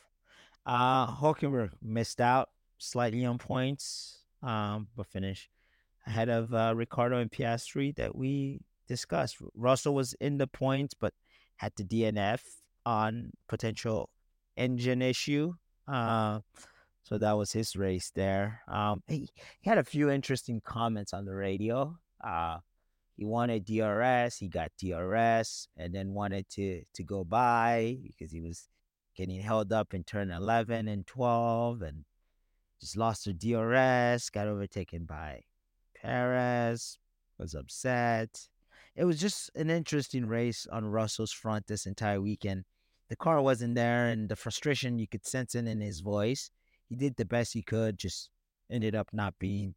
Uh, 0.66 1.08
Hulkenberg 1.08 1.72
missed 1.82 2.22
out 2.22 2.50
slightly 2.78 3.26
on 3.26 3.38
points, 3.38 4.20
um, 4.44 4.88
but 4.96 5.08
finished 5.08 5.50
ahead 6.06 6.30
of 6.30 6.54
uh, 6.54 6.74
Ricciardo 6.76 7.18
and 7.18 7.32
Piastri 7.32 7.96
that 7.96 8.16
we 8.16 8.62
discussed. 8.88 9.38
Russell 9.56 9.96
was 9.96 10.14
in 10.20 10.38
the 10.38 10.48
points, 10.48 10.94
but 10.94 11.14
had 11.58 11.74
the 11.76 11.84
DNF 11.84 12.42
on 12.86 13.32
potential 13.48 14.10
engine 14.58 15.02
issue. 15.02 15.54
Uh, 15.88 16.40
so 17.04 17.18
that 17.18 17.34
was 17.34 17.52
his 17.52 17.76
race 17.76 18.12
there. 18.14 18.62
Um, 18.68 19.04
he, 19.08 19.30
he 19.62 19.70
had 19.70 19.78
a 19.78 19.84
few 19.84 20.10
interesting 20.10 20.62
comments 20.64 21.14
on 21.14 21.26
the 21.26 21.36
radio. 21.36 21.98
Uh, 22.24 22.60
he 23.22 23.26
wanted 23.26 23.66
DRS, 23.66 24.38
he 24.38 24.50
got 24.50 24.72
DRS, 24.78 25.68
and 25.78 25.94
then 25.94 26.14
wanted 26.14 26.50
to 26.50 26.84
to 26.94 27.04
go 27.04 27.24
by 27.24 27.98
because 28.04 28.32
he 28.32 28.42
was 28.42 28.68
getting 29.16 29.40
held 29.40 29.72
up 29.72 29.94
in 29.94 30.04
turn 30.04 30.32
11 30.32 30.88
and 30.88 31.06
12, 31.06 31.84
and 31.84 32.06
just 32.80 32.98
lost 32.98 33.26
the 33.26 33.34
DRS, 33.34 34.30
got 34.32 34.48
overtaken 34.48 35.06
by 35.06 35.44
Perez, 36.02 36.98
was 37.38 37.54
upset 37.54 38.50
it 38.96 39.06
was 39.06 39.20
just 39.20 39.50
an 39.56 39.70
interesting 39.70 40.26
race 40.26 40.68
on 40.72 40.86
Russell's 40.86 41.32
front 41.32 41.68
this 41.68 41.86
entire 41.86 42.20
weekend. 42.20 42.66
The 43.10 43.16
car 43.16 43.42
wasn't 43.42 43.76
there, 43.76 44.08
and 44.08 44.28
the 44.30 44.36
frustration 44.36 45.00
you 45.00 45.08
could 45.08 45.26
sense 45.26 45.56
it 45.56 45.68
in 45.68 45.80
his 45.80 46.02
voice. 46.02 46.52
He 46.90 46.96
did 46.96 47.16
the 47.16 47.26
best 47.26 47.54
he 47.54 47.62
could, 47.62 47.98
just 47.98 48.30
ended 48.70 48.96
up 48.96 49.10
not 49.14 49.36
being 49.40 49.76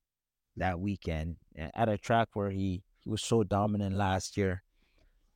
that 0.56 0.80
weekend 0.80 1.36
at 1.56 1.88
a 1.88 1.98
track 1.98 2.30
where 2.34 2.50
he, 2.50 2.82
he 3.04 3.10
was 3.10 3.22
so 3.22 3.44
dominant 3.44 3.96
last 3.96 4.36
year. 4.36 4.62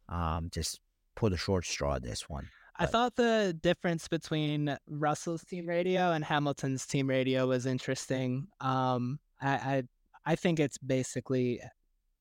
Um, 0.08 0.48
just 0.52 0.80
pulled 1.14 1.32
a 1.32 1.36
short 1.36 1.66
straw 1.66 1.98
this 1.98 2.28
one. 2.28 2.48
I 2.80 2.86
thought 2.86 3.16
the 3.16 3.58
difference 3.60 4.06
between 4.06 4.78
Russell's 4.88 5.44
team 5.44 5.66
radio 5.66 6.12
and 6.12 6.24
Hamilton's 6.24 6.86
team 6.86 7.08
radio 7.08 7.46
was 7.48 7.66
interesting. 7.66 8.46
Um, 8.60 9.18
I, 9.40 9.50
I 9.50 9.82
I 10.24 10.36
think 10.36 10.60
it's 10.60 10.78
basically 10.78 11.60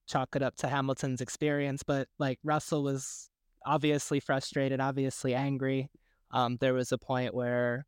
chalk 0.08 0.36
it 0.36 0.42
up 0.42 0.56
to 0.58 0.68
Hamilton's 0.68 1.22
experience, 1.22 1.84
but 1.84 2.08
like 2.18 2.40
Russell 2.44 2.82
was 2.82 3.30
obviously 3.66 4.20
frustrated, 4.20 4.80
obviously 4.80 5.36
angry. 5.36 5.90
Um, 6.32 6.58
there 6.60 6.74
was 6.74 6.92
a 6.92 6.98
point 6.98 7.36
where 7.36 7.86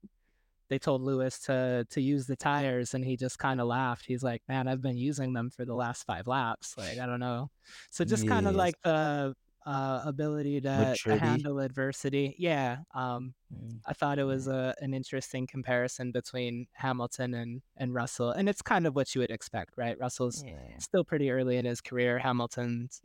they 0.69 0.79
told 0.79 1.01
Lewis 1.01 1.39
to 1.39 1.85
to 1.89 2.01
use 2.01 2.27
the 2.27 2.35
tires, 2.35 2.93
and 2.93 3.03
he 3.03 3.17
just 3.17 3.39
kind 3.39 3.59
of 3.59 3.67
laughed. 3.67 4.05
He's 4.05 4.23
like, 4.23 4.41
"Man, 4.47 4.67
I've 4.67 4.81
been 4.81 4.97
using 4.97 5.33
them 5.33 5.49
for 5.49 5.65
the 5.65 5.75
last 5.75 6.05
five 6.05 6.27
laps. 6.27 6.75
Like, 6.77 6.99
I 6.99 7.05
don't 7.05 7.19
know." 7.19 7.49
So 7.89 8.05
just 8.05 8.23
yes. 8.23 8.29
kind 8.29 8.47
of 8.47 8.55
like 8.55 8.75
the 8.83 9.35
uh, 9.65 10.01
ability 10.05 10.61
to, 10.61 10.95
to, 11.03 11.17
handle 11.17 11.59
adversity. 11.59 12.35
Yeah, 12.39 12.77
um, 12.93 13.33
mm. 13.53 13.79
I 13.85 13.93
thought 13.93 14.19
it 14.19 14.23
was 14.23 14.47
a, 14.47 14.73
an 14.79 14.93
interesting 14.93 15.47
comparison 15.47 16.11
between 16.11 16.67
Hamilton 16.73 17.33
and, 17.33 17.61
and 17.77 17.93
Russell, 17.93 18.31
and 18.31 18.47
it's 18.47 18.61
kind 18.61 18.87
of 18.87 18.95
what 18.95 19.13
you 19.13 19.21
would 19.21 19.31
expect, 19.31 19.77
right? 19.77 19.99
Russell's 19.99 20.43
yeah. 20.43 20.77
still 20.79 21.03
pretty 21.03 21.29
early 21.29 21.57
in 21.57 21.65
his 21.65 21.81
career. 21.81 22.19
Hamilton's 22.19 23.01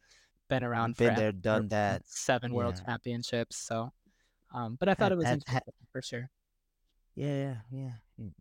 been 0.49 0.65
around, 0.65 0.97
been 0.97 1.15
there, 1.15 1.33
done 1.33 1.69
that, 1.69 2.03
seven 2.07 2.53
yeah. 2.53 2.57
world 2.57 2.81
championships. 2.87 3.57
So, 3.57 3.93
um, 4.55 4.77
but 4.79 4.89
I 4.89 4.95
thought 4.95 5.13
it 5.13 5.19
was 5.19 5.29
interesting 5.29 5.75
for 5.93 6.03
sure. 6.03 6.31
Yeah, 7.15 7.57
yeah. 7.71 7.93
Mm. 8.21 8.33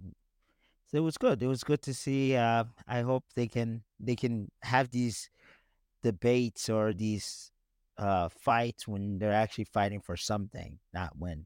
So 0.87 0.97
it 0.97 1.01
was 1.01 1.17
good. 1.17 1.41
It 1.41 1.47
was 1.47 1.63
good 1.63 1.81
to 1.83 1.93
see. 1.93 2.35
Uh, 2.35 2.65
I 2.87 3.01
hope 3.01 3.23
they 3.35 3.47
can 3.47 3.83
they 3.99 4.15
can 4.15 4.49
have 4.61 4.91
these 4.91 5.29
debates 6.03 6.69
or 6.69 6.93
these 6.93 7.51
uh, 7.97 8.29
fights 8.29 8.87
when 8.87 9.17
they're 9.19 9.33
actually 9.33 9.65
fighting 9.65 10.01
for 10.01 10.17
something, 10.17 10.79
not 10.93 11.13
when 11.17 11.45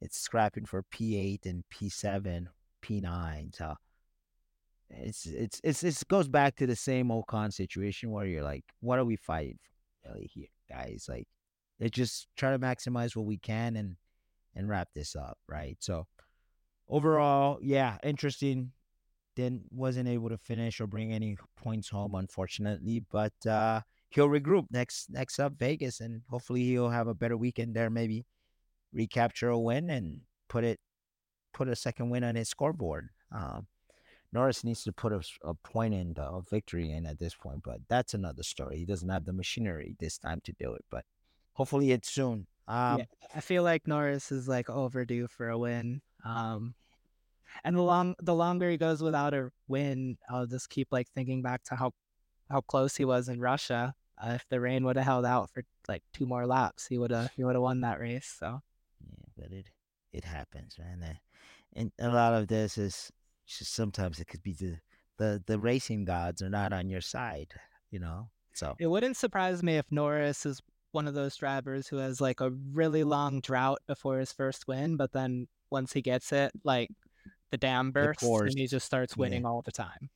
it's 0.00 0.18
scrapping 0.18 0.66
for 0.66 0.84
P8 0.92 1.46
and 1.46 1.64
P7, 1.72 2.46
P9. 2.82 3.54
So 3.56 3.74
it's 4.90 5.26
it's 5.26 5.60
it's 5.64 5.82
it 5.82 6.02
goes 6.08 6.28
back 6.28 6.56
to 6.56 6.66
the 6.66 6.76
same 6.76 7.10
old 7.10 7.26
con 7.26 7.50
situation 7.50 8.10
where 8.10 8.26
you're 8.26 8.44
like, 8.44 8.64
what 8.80 8.98
are 8.98 9.04
we 9.04 9.16
fighting 9.16 9.58
for 10.02 10.12
really 10.12 10.30
here, 10.32 10.48
guys? 10.68 11.06
Like, 11.08 11.26
let's 11.80 11.92
just 11.92 12.28
try 12.36 12.50
to 12.50 12.58
maximize 12.58 13.16
what 13.16 13.26
we 13.26 13.38
can 13.38 13.76
and 13.76 13.96
and 14.54 14.68
wrap 14.68 14.88
this 14.94 15.16
up, 15.16 15.38
right? 15.48 15.76
So 15.80 16.06
overall, 16.88 17.58
yeah, 17.62 17.98
interesting. 18.02 18.72
Then 19.36 19.62
wasn't 19.70 20.08
able 20.08 20.28
to 20.28 20.38
finish 20.38 20.80
or 20.80 20.86
bring 20.86 21.12
any 21.12 21.36
points 21.56 21.88
home, 21.88 22.14
unfortunately, 22.14 23.04
but 23.10 23.32
uh 23.46 23.80
he'll 24.10 24.28
regroup 24.28 24.66
next 24.70 25.10
next 25.10 25.40
up 25.40 25.54
Vegas, 25.58 26.00
and 26.00 26.22
hopefully 26.28 26.62
he'll 26.62 26.90
have 26.90 27.08
a 27.08 27.14
better 27.14 27.36
weekend 27.36 27.74
there. 27.74 27.90
Maybe 27.90 28.24
recapture 28.92 29.48
a 29.48 29.58
win 29.58 29.90
and 29.90 30.20
put 30.48 30.64
it 30.64 30.78
put 31.52 31.68
a 31.68 31.76
second 31.76 32.10
win 32.10 32.24
on 32.24 32.36
his 32.36 32.48
scoreboard. 32.48 33.08
Um, 33.32 33.66
Norris 34.32 34.64
needs 34.64 34.82
to 34.84 34.92
put 34.92 35.12
a, 35.12 35.20
a 35.44 35.54
point 35.54 35.94
in, 35.94 36.14
a 36.16 36.40
victory 36.50 36.90
in 36.90 37.06
at 37.06 37.20
this 37.20 37.34
point, 37.34 37.62
but 37.64 37.78
that's 37.88 38.14
another 38.14 38.42
story. 38.42 38.78
He 38.78 38.84
doesn't 38.84 39.08
have 39.08 39.24
the 39.24 39.32
machinery 39.32 39.94
this 40.00 40.18
time 40.18 40.40
to 40.44 40.52
do 40.58 40.74
it, 40.74 40.84
but 40.90 41.04
hopefully 41.52 41.92
it's 41.92 42.10
soon. 42.10 42.48
Um, 42.66 42.98
yeah, 42.98 43.04
I 43.34 43.40
feel 43.40 43.62
like 43.62 43.86
Norris 43.86 44.32
is 44.32 44.48
like 44.48 44.68
overdue 44.68 45.28
for 45.28 45.50
a 45.50 45.58
win. 45.58 46.02
Um, 46.24 46.74
and 47.62 47.76
the 47.76 47.82
long 47.82 48.14
the 48.20 48.34
longer 48.34 48.70
he 48.70 48.76
goes 48.76 49.02
without 49.02 49.34
a 49.34 49.50
win, 49.68 50.18
I'll 50.28 50.46
just 50.46 50.70
keep 50.70 50.88
like 50.90 51.08
thinking 51.14 51.42
back 51.42 51.62
to 51.64 51.76
how 51.76 51.92
how 52.50 52.60
close 52.62 52.96
he 52.96 53.04
was 53.04 53.28
in 53.28 53.40
Russia. 53.40 53.94
Uh, 54.18 54.32
if 54.32 54.44
the 54.48 54.60
rain 54.60 54.84
would 54.84 54.96
have 54.96 55.04
held 55.04 55.24
out 55.24 55.50
for 55.50 55.64
like 55.88 56.02
two 56.12 56.26
more 56.26 56.46
laps, 56.46 56.86
he 56.86 56.98
would 56.98 57.10
have 57.10 57.30
he 57.36 57.44
would 57.44 57.54
have 57.54 57.62
won 57.62 57.80
that 57.82 58.00
race. 58.00 58.36
So 58.38 58.60
yeah, 59.00 59.24
but 59.36 59.52
it 59.52 59.66
it 60.12 60.24
happens, 60.24 60.76
man. 60.78 61.18
And 61.76 61.92
a 61.98 62.08
lot 62.08 62.34
of 62.34 62.48
this 62.48 62.78
is 62.78 63.10
just 63.46 63.74
sometimes 63.74 64.20
it 64.20 64.28
could 64.28 64.42
be 64.42 64.54
the 64.54 64.78
the 65.18 65.42
the 65.46 65.58
racing 65.58 66.04
gods 66.04 66.42
are 66.42 66.50
not 66.50 66.72
on 66.72 66.88
your 66.88 67.00
side, 67.00 67.52
you 67.90 67.98
know. 67.98 68.28
So 68.52 68.76
it 68.78 68.86
wouldn't 68.86 69.16
surprise 69.16 69.62
me 69.62 69.76
if 69.76 69.90
Norris 69.90 70.46
is 70.46 70.62
one 70.92 71.08
of 71.08 71.14
those 71.14 71.36
drivers 71.36 71.88
who 71.88 71.96
has 71.96 72.20
like 72.20 72.40
a 72.40 72.50
really 72.72 73.02
long 73.02 73.40
drought 73.40 73.80
before 73.88 74.18
his 74.18 74.32
first 74.32 74.68
win, 74.68 74.96
but 74.96 75.12
then 75.12 75.48
once 75.74 75.92
he 75.92 76.00
gets 76.00 76.32
it, 76.32 76.52
like 76.62 76.88
the 77.50 77.58
dam 77.58 77.90
bursts 77.90 78.22
and 78.22 78.56
he 78.56 78.66
just 78.66 78.86
starts 78.86 79.16
winning 79.16 79.42
yeah. 79.42 79.48
all 79.48 79.60
the 79.60 79.72
time. 79.72 80.08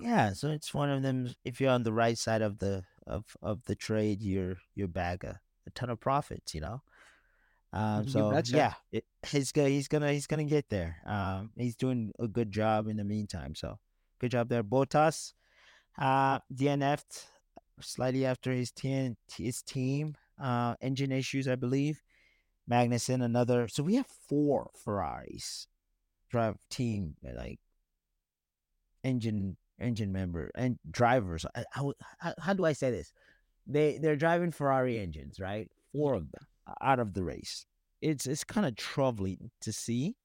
Yeah, 0.00 0.32
so 0.32 0.50
it's 0.50 0.74
one 0.74 0.90
of 0.90 1.02
them. 1.02 1.32
If 1.44 1.60
you're 1.60 1.70
on 1.70 1.84
the 1.84 1.92
right 1.92 2.18
side 2.18 2.42
of 2.42 2.58
the 2.58 2.82
of 3.06 3.24
of 3.40 3.64
the 3.64 3.76
trade, 3.76 4.22
you're 4.22 4.56
you 4.74 4.88
bag 4.88 5.22
a, 5.22 5.40
a 5.66 5.70
ton 5.70 5.88
of 5.88 6.00
profits. 6.00 6.54
You 6.54 6.62
know. 6.62 6.82
Um, 7.72 8.08
so 8.08 8.40
yeah, 8.46 8.74
it, 8.92 9.04
he's 9.26 9.52
gonna 9.52 9.68
he's 9.68 9.88
gonna 9.88 10.12
he's 10.12 10.26
gonna 10.26 10.44
get 10.44 10.68
there. 10.68 10.98
Um, 11.06 11.50
he's 11.56 11.76
doing 11.76 12.12
a 12.18 12.28
good 12.28 12.50
job 12.50 12.88
in 12.88 12.96
the 12.96 13.04
meantime. 13.04 13.54
So 13.54 13.78
good 14.18 14.32
job 14.32 14.48
there, 14.48 14.64
Bottas. 14.64 15.32
Uh, 15.96 16.40
DNF'd 16.52 17.26
slightly 17.80 18.26
after 18.26 18.52
his 18.52 18.70
team 18.70 19.16
his 19.36 19.62
team 19.62 20.16
uh 20.40 20.74
engine 20.80 21.12
issues, 21.12 21.46
I 21.46 21.54
believe. 21.54 22.02
Magnussen 22.70 23.22
another. 23.22 23.68
So 23.68 23.82
we 23.82 23.96
have 23.96 24.06
four 24.28 24.70
Ferraris 24.84 25.66
drive 26.30 26.56
team 26.68 27.14
like 27.22 27.60
engine 29.04 29.56
engine 29.78 30.12
member 30.12 30.50
and 30.54 30.78
drivers. 30.90 31.46
How, 31.70 31.92
how, 32.18 32.34
how 32.38 32.52
do 32.54 32.64
I 32.64 32.72
say 32.72 32.90
this? 32.90 33.12
They 33.66 33.98
they're 33.98 34.16
driving 34.16 34.50
Ferrari 34.50 34.98
engines, 34.98 35.40
right? 35.40 35.70
Four 35.92 36.14
of 36.14 36.30
them 36.30 36.46
out 36.80 36.98
of 36.98 37.14
the 37.14 37.22
race. 37.22 37.66
It's 38.00 38.26
it's 38.26 38.44
kind 38.44 38.66
of 38.66 38.76
troubling 38.76 39.50
to 39.62 39.72
see. 39.72 40.16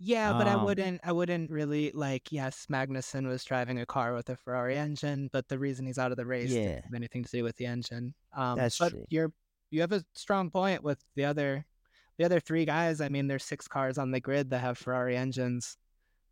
Yeah, 0.00 0.32
but 0.32 0.46
um, 0.46 0.60
I 0.60 0.64
wouldn't 0.64 1.00
I 1.02 1.12
wouldn't 1.12 1.50
really 1.50 1.90
like 1.92 2.30
yes, 2.30 2.66
Magnussen 2.70 3.26
was 3.26 3.44
driving 3.44 3.80
a 3.80 3.86
car 3.86 4.14
with 4.14 4.28
a 4.30 4.36
Ferrari 4.36 4.76
engine, 4.76 5.28
but 5.32 5.48
the 5.48 5.58
reason 5.58 5.86
he's 5.86 5.98
out 5.98 6.12
of 6.12 6.16
the 6.16 6.26
race 6.26 6.50
yeah. 6.50 6.60
didn't 6.60 6.84
have 6.84 6.94
anything 6.94 7.24
to 7.24 7.30
do 7.30 7.42
with 7.42 7.56
the 7.56 7.66
engine. 7.66 8.14
Um 8.36 8.56
That's 8.56 8.78
but 8.78 8.90
true. 8.90 9.04
you're 9.08 9.32
you 9.70 9.80
have 9.80 9.92
a 9.92 10.04
strong 10.14 10.50
point 10.50 10.82
with 10.82 10.98
the 11.16 11.24
other 11.24 11.66
the 12.18 12.24
other 12.24 12.40
three 12.40 12.64
guys. 12.64 13.00
I 13.00 13.08
mean, 13.08 13.26
there's 13.28 13.44
six 13.44 13.66
cars 13.68 13.96
on 13.98 14.10
the 14.10 14.20
grid 14.20 14.50
that 14.50 14.60
have 14.60 14.78
Ferrari 14.78 15.16
engines. 15.16 15.76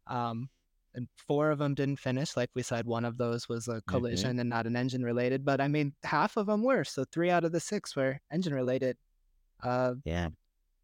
Um 0.07 0.49
and 0.95 1.09
four 1.15 1.51
of 1.51 1.59
them 1.59 1.75
didn't 1.75 1.99
finish. 1.99 2.37
Like 2.37 2.49
we 2.55 2.63
said, 2.63 2.87
one 2.87 3.05
of 3.05 3.19
those 3.19 3.49
was 3.49 3.69
a 3.69 3.73
mm-hmm. 3.73 3.91
collision 3.91 4.31
mm-hmm. 4.31 4.41
and 4.41 4.51
not 4.51 4.67
an 4.67 4.77
engine 4.77 5.03
related. 5.03 5.45
But 5.45 5.61
I 5.61 5.69
mean, 5.69 5.93
half 6.03 6.37
of 6.37 6.47
them 6.47 6.63
were. 6.63 6.85
So 6.85 7.05
three 7.05 7.31
out 7.31 7.45
of 7.45 7.53
the 7.53 7.61
six 7.61 7.95
were 7.95 8.19
engine 8.33 8.55
related. 8.55 8.97
Uh, 9.63 9.95
yeah, 10.05 10.29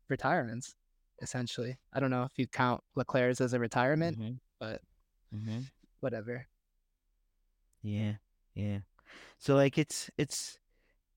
retirements 0.09 0.75
essentially. 1.23 1.79
I 1.93 2.01
don't 2.01 2.11
know 2.11 2.25
if 2.25 2.33
you 2.37 2.47
count 2.47 2.83
Leclerc's 2.95 3.41
as 3.41 3.55
a 3.55 3.59
retirement, 3.59 4.19
mm-hmm. 4.19 4.33
but 4.59 4.83
mm-hmm. 5.35 5.61
whatever. 6.01 6.47
Yeah, 7.83 8.15
yeah. 8.55 8.79
So 9.39 9.55
like 9.55 9.79
it's 9.79 10.11
it's 10.19 10.59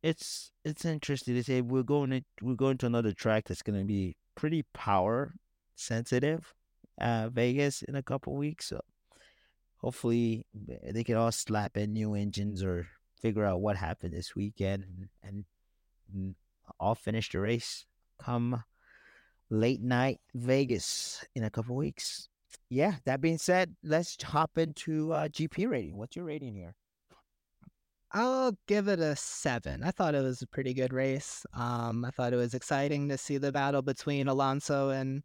it's 0.05 0.51
it's 0.63 0.85
interesting 0.85 1.33
to 1.33 1.43
say 1.43 1.61
we're 1.61 1.81
going 1.81 2.11
to 2.11 2.21
we're 2.39 2.53
going 2.53 2.77
to 2.77 2.85
another 2.85 3.11
track 3.11 3.45
that's 3.47 3.63
going 3.63 3.79
to 3.79 3.85
be 3.85 4.15
pretty 4.35 4.63
power 4.71 5.33
sensitive, 5.73 6.53
uh, 7.01 7.29
Vegas 7.29 7.81
in 7.81 7.95
a 7.95 8.03
couple 8.03 8.35
weeks. 8.35 8.67
So 8.67 8.81
hopefully 9.77 10.45
they 10.53 11.03
can 11.03 11.15
all 11.15 11.31
slap 11.31 11.75
in 11.75 11.93
new 11.93 12.13
engines 12.13 12.63
or 12.63 12.87
figure 13.19 13.45
out 13.45 13.61
what 13.61 13.77
happened 13.77 14.13
this 14.13 14.35
weekend 14.35 14.83
and, 14.83 15.09
and, 15.23 15.45
and 16.13 16.35
all 16.79 16.93
finish 16.93 17.31
the 17.31 17.39
race 17.39 17.87
come 18.19 18.63
late 19.49 19.81
night 19.81 20.19
Vegas 20.35 21.25
in 21.33 21.43
a 21.43 21.49
couple 21.49 21.75
weeks. 21.75 22.29
Yeah, 22.69 22.95
that 23.05 23.21
being 23.21 23.39
said, 23.39 23.75
let's 23.83 24.21
hop 24.21 24.59
into 24.59 25.13
uh, 25.13 25.29
GP 25.29 25.67
rating. 25.67 25.97
What's 25.97 26.15
your 26.15 26.25
rating 26.25 26.53
here? 26.53 26.75
I'll 28.15 28.57
give 28.65 28.87
it 28.87 28.99
a 28.99 29.13
seven. 29.17 29.83
I 29.83 29.91
thought 29.91 30.15
it 30.15 30.23
was 30.23 30.41
a 30.41 30.47
pretty 30.47 30.73
good 30.73 30.93
race. 30.93 31.45
Um, 31.53 32.05
I 32.05 32.11
thought 32.11 32.31
it 32.31 32.37
was 32.37 32.53
exciting 32.53 33.09
to 33.09 33.17
see 33.17 33.37
the 33.37 33.51
battle 33.51 33.81
between 33.81 34.29
Alonso 34.29 34.89
and 34.89 35.21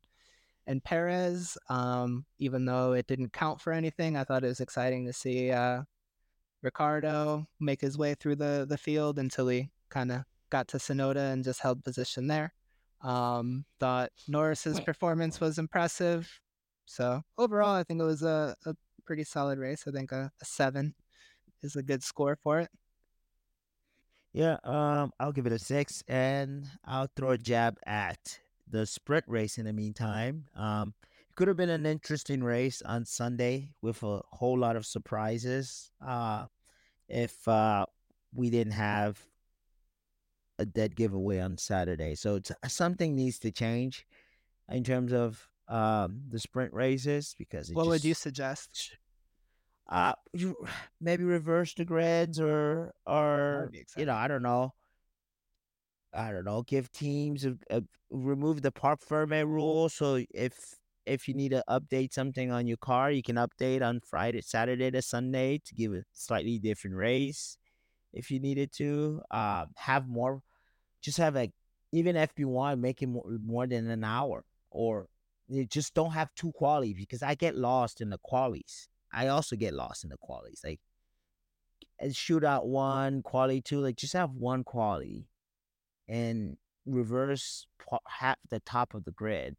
and 0.67 0.83
Perez. 0.83 1.57
Um, 1.69 2.27
even 2.41 2.65
though 2.65 2.95
it 2.95 3.07
didn't 3.07 3.33
count 3.33 3.61
for 3.61 3.73
anything, 3.73 4.17
I 4.17 4.25
thought 4.25 4.43
it 4.43 4.49
was 4.49 4.59
exciting 4.59 5.07
to 5.07 5.13
see 5.13 5.53
uh, 5.53 5.83
Ricciardo 6.63 7.47
make 7.61 7.81
his 7.81 7.97
way 7.97 8.15
through 8.15 8.37
the 8.37 8.67
the 8.69 8.77
field 8.77 9.21
until 9.21 9.47
he 9.47 9.71
kind 9.89 10.11
of 10.11 10.25
got 10.51 10.67
to 10.69 10.79
Tsunoda 10.79 11.33
and 11.33 11.45
just 11.45 11.61
held 11.61 11.85
position 11.85 12.27
there. 12.27 12.53
Um, 13.03 13.67
thought 13.79 14.11
Norris's 14.27 14.81
performance 14.81 15.41
was 15.41 15.59
impressive. 15.59 16.29
So 16.87 17.23
overall, 17.39 17.77
I 17.77 17.85
think 17.85 18.01
it 18.01 18.05
was 18.05 18.25
a, 18.25 18.57
a 18.67 18.75
pretty 19.07 19.23
solid 19.23 19.61
race. 19.61 19.85
I 19.87 19.93
think 19.93 20.11
a, 20.11 20.33
a 20.43 20.45
seven 20.45 20.95
is 21.63 21.77
a 21.77 21.85
good 21.85 22.03
score 22.03 22.37
for 22.43 22.59
it. 22.59 22.69
Yeah, 24.33 24.59
um, 24.63 25.13
I'll 25.19 25.33
give 25.33 25.47
it 25.47 25.53
a 25.53 25.59
six, 25.59 26.05
and 26.07 26.67
I'll 26.85 27.09
throw 27.17 27.31
a 27.31 27.39
jab 27.39 27.79
at 27.85 28.39
the 28.69 28.87
sprint 28.87 29.25
race 29.27 29.59
in 29.59 29.65
the 29.65 29.73
meantime. 29.73 30.47
Um, 30.55 30.95
it 31.29 31.35
could 31.35 31.49
have 31.49 31.57
been 31.57 31.71
an 31.71 31.87
interesting 31.87 32.43
race 32.43 32.81
on 32.83 33.05
Sunday 33.05 33.71
with 33.83 34.03
a 34.03 34.21
whole 34.31 34.59
lot 34.59 34.77
of 34.77 34.87
surprises. 34.87 35.91
Uh, 36.05 36.47
if 37.09 37.47
uh, 37.49 37.87
we 38.33 38.51
didn't 38.51 38.75
have 38.75 39.19
a 40.61 40.65
dead 40.65 40.95
giveaway 40.95 41.41
on 41.41 41.59
Saturday. 41.59 42.15
So 42.15 42.37
uh, 42.37 42.69
something 42.69 43.17
needs 43.17 43.39
to 43.41 43.51
change 43.51 44.07
in 44.69 44.85
terms 44.85 45.13
of 45.13 45.49
um, 45.67 46.23
the 46.29 46.39
sprint 46.39 46.73
races 46.73 47.35
because 47.39 47.71
what 47.73 47.85
just, 47.85 47.91
would 47.91 48.05
you 48.05 48.15
suggest? 48.15 48.97
Uh, 49.91 50.13
you, 50.33 50.57
maybe 51.01 51.25
reverse 51.25 51.75
the 51.75 51.85
grids 51.85 52.41
or 52.41 52.95
or 53.07 53.71
you 53.97 54.07
know 54.07 54.15
I 54.15 54.29
don't 54.29 54.43
know. 54.43 54.73
I 56.13 56.33
don't 56.33 56.45
know. 56.45 56.63
Give 56.63 56.91
teams 56.91 57.45
a, 57.45 57.57
a, 57.71 57.83
remove 58.11 58.63
the 58.63 58.73
parc 58.73 59.01
fermé 59.01 59.47
rule. 59.47 59.89
So 59.89 60.25
if 60.35 60.77
if 61.07 61.29
you 61.29 61.35
need 61.35 61.51
to 61.51 61.65
update 61.69 62.13
something 62.13 62.51
on 62.51 62.67
your 62.67 62.77
car, 62.77 63.11
you 63.11 63.23
can 63.23 63.37
update 63.37 63.83
on 63.83 64.01
Friday, 64.01 64.41
Saturday 64.43 64.91
to 64.91 65.03
Sunday 65.03 65.61
to 65.65 65.75
give 65.75 65.93
a 65.93 66.05
slightly 66.13 66.59
different 66.59 66.97
race. 66.97 67.59
If 68.13 68.31
you 68.31 68.41
needed 68.41 68.73
to, 68.73 69.23
uh, 69.31 69.67
have 69.77 70.09
more 70.09 70.43
just 71.01 71.19
have 71.19 71.35
like 71.35 71.53
even 71.93 72.17
FP1 72.17 73.03
it 73.03 73.07
more, 73.07 73.25
more 73.45 73.67
than 73.67 73.89
an 73.89 74.05
hour 74.05 74.45
or 74.71 75.09
you 75.49 75.67
just 75.67 75.95
don't 75.95 76.13
have 76.13 76.29
two 76.35 76.53
qualities 76.53 76.97
because 76.97 77.23
I 77.23 77.35
get 77.35 77.57
lost 77.57 78.01
in 78.01 78.11
the 78.11 78.19
qualities. 78.19 78.89
I 79.13 79.29
also 79.29 79.57
get 79.57 79.75
lost 79.75 80.05
in 80.05 80.11
the 80.11 80.17
qualities. 80.17 80.61
Like 80.65 80.81
eh, 82.01 82.09
shootout 82.09 82.65
one, 82.65 83.23
quality 83.23 83.61
two, 83.61 83.81
like 83.81 83.97
just 83.97 84.13
have 84.13 84.31
one 84.31 84.65
quality 84.65 85.27
and 86.09 86.57
reverse 86.87 87.67
half 88.07 88.37
the 88.49 88.61
top 88.61 88.95
of 88.95 89.05
the 89.05 89.13
grid 89.13 89.57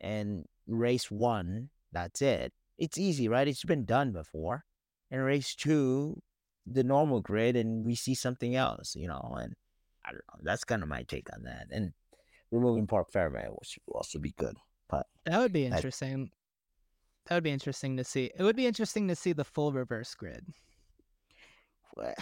and 0.00 0.44
race 0.66 1.10
one. 1.10 1.70
That's 1.92 2.22
it. 2.22 2.52
It's 2.78 2.98
easy, 2.98 3.28
right? 3.28 3.46
It's 3.46 3.64
been 3.64 3.84
done 3.84 4.12
before. 4.12 4.64
And 5.10 5.24
race 5.24 5.54
two, 5.54 6.20
the 6.66 6.82
normal 6.82 7.20
grid, 7.20 7.56
and 7.56 7.84
we 7.84 7.94
see 7.94 8.14
something 8.14 8.56
else, 8.56 8.96
you 8.96 9.06
know, 9.06 9.36
and 9.38 9.54
I 10.04 10.10
don't 10.10 10.24
know. 10.32 10.40
That's 10.42 10.64
kind 10.64 10.82
of 10.82 10.88
my 10.88 11.02
take 11.02 11.32
on 11.32 11.44
that. 11.44 11.66
And 11.70 11.92
removing 12.50 12.86
Parc 12.86 13.12
Fermé 13.12 13.48
will 13.48 13.62
also 13.94 14.18
be 14.18 14.32
good. 14.32 14.56
But 14.88 15.06
that 15.24 15.38
would 15.38 15.52
be 15.52 15.66
interesting. 15.66 16.30
That 17.26 17.36
would 17.36 17.44
be 17.44 17.50
interesting 17.50 17.96
to 17.96 18.04
see. 18.04 18.30
It 18.36 18.42
would 18.42 18.56
be 18.56 18.66
interesting 18.66 19.08
to 19.08 19.16
see 19.16 19.32
the 19.32 19.44
full 19.44 19.72
reverse 19.72 20.14
grid. 20.14 20.44
Well, 21.96 22.14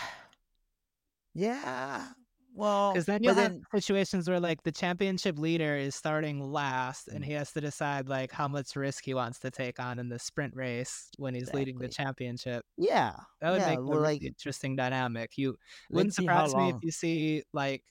yeah, 1.34 2.06
well, 2.54 2.92
because 2.92 3.06
then 3.06 3.22
you'll 3.22 3.34
have 3.34 3.56
situations 3.74 4.28
where 4.28 4.38
like 4.38 4.62
the 4.62 4.72
championship 4.72 5.38
leader 5.38 5.76
is 5.76 5.94
starting 5.94 6.40
last, 6.40 7.08
and 7.08 7.24
he 7.24 7.32
has 7.32 7.52
to 7.52 7.60
decide 7.60 8.08
like 8.08 8.30
how 8.30 8.46
much 8.46 8.76
risk 8.76 9.04
he 9.04 9.14
wants 9.14 9.38
to 9.40 9.50
take 9.50 9.80
on 9.80 9.98
in 9.98 10.08
the 10.08 10.18
sprint 10.18 10.54
race 10.54 11.08
when 11.16 11.34
he's 11.34 11.44
exactly. 11.44 11.60
leading 11.60 11.78
the 11.78 11.88
championship. 11.88 12.64
Yeah, 12.76 13.14
that 13.40 13.50
would 13.52 13.62
yeah, 13.62 13.70
make 13.70 13.78
well, 13.80 13.98
a 13.98 14.00
like, 14.00 14.22
interesting 14.22 14.76
dynamic. 14.76 15.38
You 15.38 15.56
wouldn't 15.90 16.14
surprise 16.14 16.54
me 16.54 16.70
if 16.70 16.76
you 16.82 16.90
see 16.90 17.42
like 17.54 17.82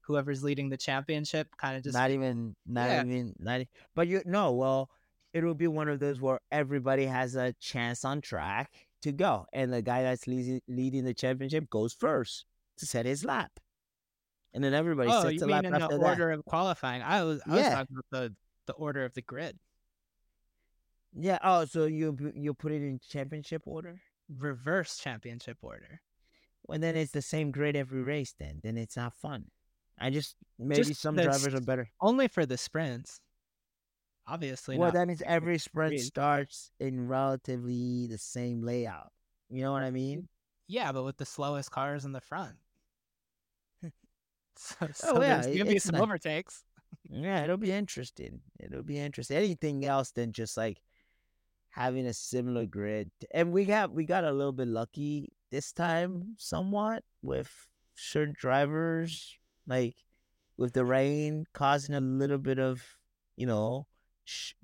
whoever's 0.00 0.42
leading 0.42 0.70
the 0.70 0.78
championship 0.78 1.48
kind 1.58 1.76
of 1.76 1.82
just 1.82 1.94
not 1.94 2.10
even, 2.10 2.56
not 2.66 2.88
yeah. 2.88 3.00
even, 3.02 3.34
not. 3.38 3.60
But 3.94 4.08
you 4.08 4.22
no, 4.24 4.52
well, 4.52 4.88
it 5.36 5.44
will 5.44 5.54
be 5.54 5.68
one 5.68 5.88
of 5.88 6.00
those 6.00 6.20
where 6.20 6.40
everybody 6.50 7.06
has 7.06 7.36
a 7.36 7.52
chance 7.60 8.04
on 8.04 8.20
track 8.20 8.70
to 9.02 9.12
go, 9.12 9.46
and 9.52 9.72
the 9.72 9.82
guy 9.82 10.02
that's 10.02 10.26
leading 10.26 10.60
leading 10.68 11.04
the 11.04 11.14
championship 11.14 11.68
goes 11.70 11.92
first 11.92 12.44
to 12.78 12.86
set 12.86 13.06
his 13.06 13.24
lap 13.24 13.58
and 14.56 14.64
then 14.64 14.72
everybody 14.72 15.10
oh, 15.12 15.22
sets 15.22 15.42
a 15.42 15.46
lap 15.46 15.64
in 15.64 15.72
the 15.72 15.96
order 15.96 16.30
that. 16.30 16.38
of 16.38 16.44
qualifying? 16.46 17.02
I 17.02 17.22
was 17.24 17.42
I 17.46 17.56
yeah. 17.56 17.56
was 17.56 17.68
talking 17.68 17.96
about 17.98 18.04
the 18.10 18.34
the 18.66 18.72
order 18.72 19.04
of 19.04 19.12
the 19.12 19.20
grid. 19.20 19.58
Yeah. 21.14 21.38
Oh, 21.44 21.66
so 21.66 21.84
you 21.84 22.16
you 22.34 22.54
put 22.54 22.72
it 22.72 22.76
in 22.76 22.98
championship 23.06 23.62
order? 23.66 24.00
Reverse 24.34 24.96
championship 24.96 25.58
order. 25.60 26.00
Well, 26.66 26.78
then 26.78 26.96
it's 26.96 27.12
the 27.12 27.20
same 27.20 27.50
grid 27.50 27.76
every 27.76 28.02
race. 28.02 28.34
Then, 28.38 28.60
then 28.62 28.78
it's 28.78 28.96
not 28.96 29.12
fun. 29.12 29.44
I 29.98 30.08
just 30.08 30.36
maybe 30.58 30.84
just 30.84 31.02
some 31.02 31.16
drivers 31.16 31.54
are 31.54 31.60
better. 31.60 31.90
Only 32.00 32.26
for 32.26 32.46
the 32.46 32.56
sprints. 32.56 33.20
Obviously. 34.28 34.76
Well, 34.78 34.92
that 34.92 35.06
means 35.06 35.22
every 35.26 35.58
sprint 35.58 36.00
starts 36.00 36.70
in 36.80 37.08
relatively 37.08 38.06
the 38.06 38.18
same 38.18 38.62
layout. 38.62 39.12
You 39.48 39.62
know 39.62 39.72
what 39.72 39.82
I 39.82 39.90
mean? 39.90 40.22
Mm, 40.22 40.28
yeah, 40.68 40.92
but 40.92 41.04
with 41.04 41.16
the 41.16 41.26
slowest 41.26 41.70
cars 41.70 42.04
in 42.04 42.12
the 42.12 42.20
front. 42.20 42.56
So, 43.82 43.90
so 44.94 45.12
oh 45.16 45.22
yeah, 45.22 45.40
there's 45.40 45.56
gonna 45.56 45.70
be 45.70 45.78
some 45.78 45.96
overtakes. 45.96 46.64
Yeah, 47.08 47.44
it'll 47.44 47.56
be 47.56 47.72
interesting. 47.72 48.40
It'll 48.58 48.82
be 48.82 48.98
interesting. 48.98 49.36
Anything 49.36 49.84
else 49.84 50.10
than 50.10 50.32
just 50.32 50.56
like 50.56 50.80
having 51.70 52.06
a 52.06 52.14
similar 52.14 52.66
grid, 52.66 53.10
and 53.32 53.52
we 53.52 53.64
got 53.64 53.92
we 53.92 54.04
got 54.04 54.24
a 54.24 54.32
little 54.32 54.52
bit 54.52 54.68
lucky 54.68 55.32
this 55.50 55.72
time, 55.72 56.34
somewhat 56.38 57.04
with 57.22 57.50
certain 57.94 58.34
drivers. 58.36 59.38
Like 59.68 59.96
with 60.56 60.72
the 60.72 60.84
rain 60.84 61.44
causing 61.52 61.94
a 61.94 62.00
little 62.00 62.38
bit 62.38 62.58
of, 62.58 62.82
you 63.36 63.46
know, 63.46 63.86
sh- 64.26 64.54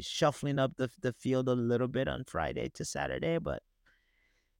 shuffling 0.00 0.58
up 0.58 0.76
the 0.76 0.90
the 1.00 1.12
field 1.12 1.48
a 1.48 1.54
little 1.54 1.88
bit 1.88 2.08
on 2.08 2.24
Friday 2.24 2.70
to 2.74 2.84
Saturday, 2.84 3.38
but 3.38 3.62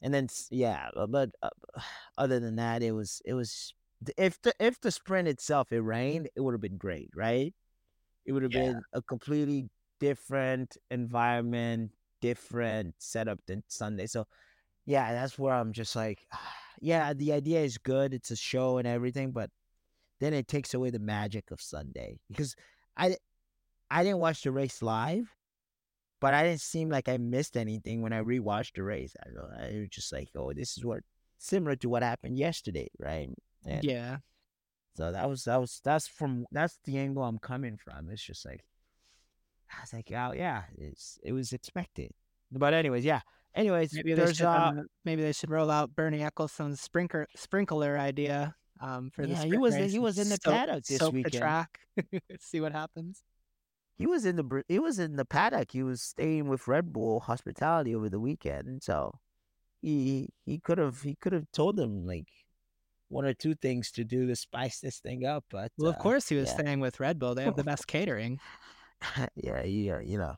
and 0.00 0.12
then 0.12 0.28
yeah, 0.50 0.88
but 1.08 1.30
uh, 1.42 1.50
other 2.18 2.40
than 2.40 2.56
that, 2.56 2.82
it 2.82 2.92
was 2.92 3.22
it 3.24 3.34
was 3.34 3.74
if 4.16 4.40
the 4.42 4.52
if 4.58 4.80
the 4.80 4.90
sprint 4.90 5.28
itself 5.28 5.72
it 5.72 5.80
rained, 5.80 6.28
it 6.34 6.40
would 6.40 6.54
have 6.54 6.60
been 6.60 6.78
great, 6.78 7.10
right? 7.14 7.54
It 8.26 8.32
would 8.32 8.42
have 8.42 8.52
yeah. 8.52 8.66
been 8.66 8.82
a 8.92 9.02
completely 9.02 9.68
different 10.00 10.76
environment, 10.90 11.92
different 12.20 12.94
setup 12.98 13.38
than 13.46 13.62
Sunday. 13.68 14.06
So 14.06 14.26
yeah, 14.86 15.12
that's 15.12 15.38
where 15.38 15.54
I'm 15.54 15.72
just 15.72 15.94
like, 15.94 16.26
yeah, 16.80 17.12
the 17.12 17.32
idea 17.32 17.60
is 17.60 17.78
good. 17.78 18.14
It's 18.14 18.30
a 18.30 18.36
show 18.36 18.78
and 18.78 18.86
everything, 18.88 19.32
but 19.32 19.50
then 20.20 20.34
it 20.34 20.48
takes 20.48 20.74
away 20.74 20.90
the 20.90 20.98
magic 20.98 21.50
of 21.50 21.60
Sunday 21.60 22.20
because 22.28 22.54
I 22.96 23.16
I 23.92 24.02
didn't 24.04 24.20
watch 24.20 24.42
the 24.42 24.50
race 24.50 24.80
live, 24.80 25.28
but 26.18 26.32
I 26.32 26.44
didn't 26.44 26.62
seem 26.62 26.88
like 26.88 27.10
I 27.10 27.18
missed 27.18 27.58
anything 27.58 28.00
when 28.00 28.14
I 28.14 28.22
rewatched 28.22 28.74
the 28.74 28.82
race. 28.82 29.14
I, 29.24 29.30
know, 29.30 29.48
I 29.54 29.80
was 29.80 29.90
just 29.90 30.12
like, 30.12 30.30
oh, 30.34 30.52
this 30.54 30.78
is 30.78 30.84
what 30.84 31.00
similar 31.36 31.76
to 31.76 31.88
what 31.90 32.02
happened 32.02 32.38
yesterday, 32.38 32.88
right? 32.98 33.28
And 33.66 33.84
yeah. 33.84 34.16
So 34.96 35.12
that 35.12 35.28
was 35.28 35.44
that 35.44 35.60
was 35.60 35.80
that's 35.84 36.08
from 36.08 36.46
that's 36.50 36.78
the 36.84 36.96
angle 36.96 37.22
I'm 37.22 37.38
coming 37.38 37.76
from. 37.76 38.08
It's 38.10 38.22
just 38.22 38.46
like 38.46 38.64
I 39.70 39.82
was 39.82 39.92
like, 39.92 40.10
oh 40.10 40.32
yeah, 40.32 40.62
it's 40.78 41.18
it 41.22 41.32
was 41.32 41.52
expected. 41.52 42.12
But 42.50 42.72
anyways, 42.72 43.04
yeah. 43.04 43.20
Anyways, 43.54 43.92
maybe 43.92 44.14
they 44.14 44.32
should 44.32 44.46
uh, 44.46 44.72
maybe 45.04 45.22
they 45.22 45.32
should 45.32 45.50
roll 45.50 45.70
out 45.70 45.94
Bernie 45.94 46.22
Ecclestone's 46.22 46.80
sprinkler 46.80 47.26
sprinkler 47.36 47.98
idea 47.98 48.54
um, 48.80 49.10
for 49.10 49.24
yeah, 49.24 49.42
the 49.42 49.48
he 49.48 49.58
was 49.58 49.74
he 49.74 49.98
was 49.98 50.18
in 50.18 50.30
the 50.30 50.38
paddock 50.42 50.84
this 50.84 51.02
weekend. 51.02 51.24
The 51.24 51.38
track, 51.38 51.80
see 52.40 52.60
what 52.60 52.72
happens. 52.72 53.22
He 53.98 54.06
was 54.06 54.24
in 54.24 54.36
the 54.36 54.62
he 54.68 54.78
was 54.78 54.98
in 54.98 55.16
the 55.16 55.24
paddock. 55.24 55.72
He 55.72 55.82
was 55.82 56.02
staying 56.02 56.48
with 56.48 56.66
Red 56.66 56.92
Bull 56.92 57.20
Hospitality 57.20 57.94
over 57.94 58.08
the 58.08 58.20
weekend, 58.20 58.82
so 58.82 59.18
he 59.80 60.30
he 60.44 60.58
could 60.58 60.78
have 60.78 61.02
he 61.02 61.14
could 61.14 61.32
have 61.32 61.50
told 61.52 61.76
them 61.76 62.06
like 62.06 62.28
one 63.08 63.24
or 63.24 63.34
two 63.34 63.54
things 63.54 63.90
to 63.92 64.04
do 64.04 64.26
to 64.26 64.34
spice 64.34 64.80
this 64.80 64.98
thing 64.98 65.24
up. 65.24 65.44
But 65.50 65.70
well, 65.78 65.90
of 65.90 65.96
uh, 65.96 66.00
course 66.00 66.28
he 66.28 66.36
was 66.36 66.48
yeah. 66.48 66.58
staying 66.58 66.80
with 66.80 67.00
Red 67.00 67.18
Bull. 67.18 67.34
They 67.34 67.44
have 67.44 67.56
the 67.56 67.64
best 67.64 67.86
catering. 67.86 68.40
yeah, 69.36 69.62
yeah, 69.64 70.00
you 70.00 70.18
know. 70.18 70.34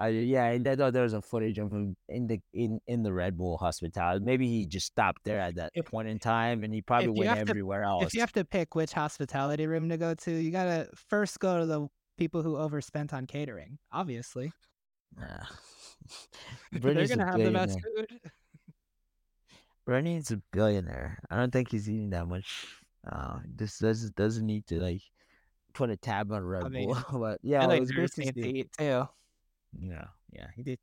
Uh, 0.00 0.06
yeah, 0.06 0.46
and 0.46 0.66
I 0.66 0.76
thought 0.76 0.92
there 0.92 1.02
was 1.02 1.12
a 1.12 1.20
footage 1.20 1.58
of 1.58 1.72
him 1.72 1.96
in 2.08 2.26
the 2.26 2.40
in, 2.54 2.80
in 2.86 3.02
the 3.02 3.12
Red 3.12 3.36
Bull 3.36 3.58
hospitality. 3.58 4.24
Maybe 4.24 4.46
he 4.46 4.66
just 4.66 4.86
stopped 4.86 5.24
there 5.24 5.40
at 5.40 5.56
that 5.56 5.72
if, 5.74 5.86
point 5.86 6.08
in 6.08 6.18
time, 6.18 6.64
and 6.64 6.72
he 6.72 6.80
probably 6.80 7.10
went 7.10 7.38
everywhere 7.38 7.82
to, 7.82 7.88
else. 7.88 8.04
If 8.04 8.14
you 8.14 8.20
have 8.20 8.32
to 8.32 8.44
pick 8.44 8.74
which 8.74 8.92
hospitality 8.92 9.66
room 9.66 9.88
to 9.88 9.96
go 9.96 10.14
to, 10.14 10.30
you 10.30 10.50
gotta 10.50 10.88
first 10.94 11.38
go 11.40 11.60
to 11.60 11.66
the 11.66 11.88
people 12.20 12.42
who 12.42 12.58
overspent 12.58 13.14
on 13.14 13.26
catering. 13.26 13.78
Obviously, 13.90 14.52
nah. 15.16 15.24
they're 16.72 17.08
gonna 17.08 17.24
have 17.24 17.42
the 17.42 17.50
best 17.50 17.80
food. 17.80 18.20
Bernie's 19.86 20.30
a 20.30 20.40
billionaire. 20.52 21.18
I 21.30 21.36
don't 21.36 21.50
think 21.50 21.70
he's 21.70 21.88
eating 21.88 22.10
that 22.10 22.28
much. 22.28 22.76
Uh, 23.10 23.38
this 23.56 23.78
does 23.78 24.10
doesn't 24.10 24.46
need 24.46 24.66
to 24.66 24.78
like 24.80 25.00
put 25.72 25.88
a 25.88 25.96
tab 25.96 26.30
on 26.30 26.44
Red 26.44 26.64
I 26.64 26.68
mean, 26.68 26.88
Bull. 26.88 27.02
but 27.20 27.40
yeah, 27.42 27.68
it 27.68 27.80
was 27.80 27.90
great 27.90 28.12
to. 28.12 28.32
Too. 28.32 29.08
Yeah, 29.80 30.04
yeah, 30.30 30.46
he 30.54 30.62
did. 30.62 30.78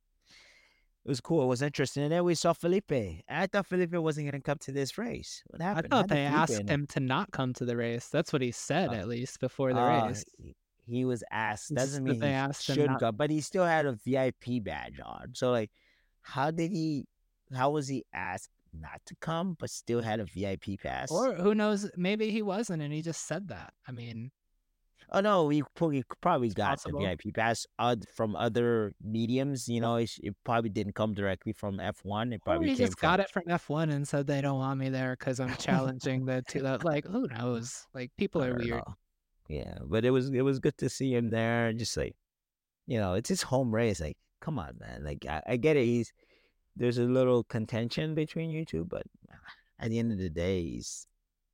It 1.06 1.10
was 1.10 1.22
cool. 1.22 1.44
It 1.44 1.48
was 1.48 1.62
interesting. 1.62 2.04
And 2.04 2.12
then 2.12 2.26
we 2.26 2.36
saw 2.36 2.52
Felipe. 2.52 2.92
I 3.30 3.48
thought 3.48 3.68
Felipe 3.68 3.94
wasn't 3.94 4.30
going 4.30 4.42
to 4.42 4.46
come 4.46 4.58
to 4.58 4.74
this 4.74 4.98
race. 4.98 5.42
What 5.48 5.62
happened? 5.62 5.88
I 5.90 5.96
thought 5.96 6.10
they 6.10 6.26
asked 6.26 6.68
him 6.68 6.86
to 6.88 7.00
not 7.00 7.32
come 7.32 7.54
to 7.54 7.66
the 7.66 7.78
race. 7.78 8.10
That's 8.10 8.34
what 8.34 8.42
he 8.42 8.52
said, 8.52 8.90
uh, 8.90 8.94
at 8.96 9.08
least 9.08 9.40
before 9.40 9.72
the 9.72 9.80
uh, 9.80 10.08
race. 10.08 10.26
He 10.88 11.06
was 11.06 11.24
asked. 11.32 11.74
Doesn't 11.74 12.04
mean 12.04 12.20
they 12.20 12.34
asked 12.34 12.64
should 12.64 12.88
not... 12.88 13.00
go, 13.00 13.12
but 13.12 13.30
he 13.30 13.42
still 13.42 13.66
had 13.66 13.86
a 13.86 13.98
VIP 14.06 14.64
badge 14.64 15.00
on. 15.04 15.34
So 15.34 15.52
like, 15.52 15.72
how 16.22 16.52
did 16.52 16.72
he? 16.72 17.06
How 17.54 17.72
was 17.72 17.88
he 17.88 18.06
asked 18.14 18.50
not 18.74 19.02
to 19.06 19.16
come, 19.20 19.56
but 19.60 19.70
still 19.70 20.02
had 20.02 20.20
a 20.20 20.26
VIP 20.26 20.82
pass? 20.82 21.12
Or 21.12 21.34
who 21.34 21.56
knows? 21.56 21.90
Maybe 21.96 22.32
he 22.32 22.42
wasn't, 22.42 22.82
and 22.82 22.94
he 22.94 23.02
just 23.02 23.28
said 23.28 23.50
that. 23.50 23.74
I 23.88 23.92
mean, 23.92 24.32
Oh 25.12 25.22
no, 25.22 25.48
he 25.48 25.64
probably 25.74 26.04
probably 26.22 26.50
got 26.50 26.72
possible. 26.72 27.00
the 27.00 27.08
VIP 27.08 27.34
pass 27.34 27.66
from 28.14 28.36
other 28.36 28.94
mediums. 29.02 29.68
You 29.70 29.80
know, 29.80 29.96
it, 29.96 30.12
it, 30.22 30.36
probably 30.44 30.70
didn't 30.70 30.96
come 30.96 31.14
directly 31.14 31.54
from 31.54 31.80
F 31.80 32.00
one. 32.04 32.34
It 32.34 32.42
oh, 32.44 32.46
probably 32.46 32.68
or 32.68 32.70
came 32.70 32.78
just 32.78 33.00
from... 33.00 33.08
got 33.08 33.20
it 33.22 33.30
from 33.30 33.44
F 33.48 33.70
one 33.70 33.90
and 33.90 34.06
said 34.06 34.28
they 34.28 34.42
don't 34.42 34.60
want 34.60 34.80
me 34.80 34.90
there 34.90 35.16
because 35.18 35.40
I'm 35.40 35.56
challenging 35.58 36.26
the 36.26 36.44
two. 36.48 36.60
Like 36.60 37.06
who 37.06 37.28
knows? 37.28 37.88
Like 37.94 38.12
people 38.18 38.44
are 38.44 38.56
weird. 38.56 38.84
Know. 38.86 38.96
Yeah, 39.48 39.78
but 39.86 40.04
it 40.04 40.12
was 40.12 40.30
it 40.30 40.42
was 40.42 40.60
good 40.60 40.78
to 40.80 40.90
see 40.90 41.14
him 41.14 41.30
there. 41.30 41.72
Just 41.74 41.96
like, 41.96 42.16
you 42.86 43.00
know, 43.00 43.14
it's 43.14 43.30
his 43.30 43.42
home 43.42 43.74
race. 43.74 44.02
Like, 44.02 44.18
come 44.42 44.60
on, 44.60 44.78
man. 44.80 45.04
Like 45.04 45.26
I, 45.28 45.42
I 45.48 45.58
get 45.58 45.78
it. 45.78 45.86
He's 45.86 46.12
there's 46.76 46.98
a 46.98 47.04
little 47.04 47.44
contention 47.44 48.14
between 48.14 48.50
you 48.50 48.66
two, 48.66 48.86
but 48.86 49.04
at 49.80 49.90
the 49.90 50.00
end 50.00 50.12
of 50.12 50.18
the 50.18 50.30
day, 50.30 50.64
he's 50.64 51.08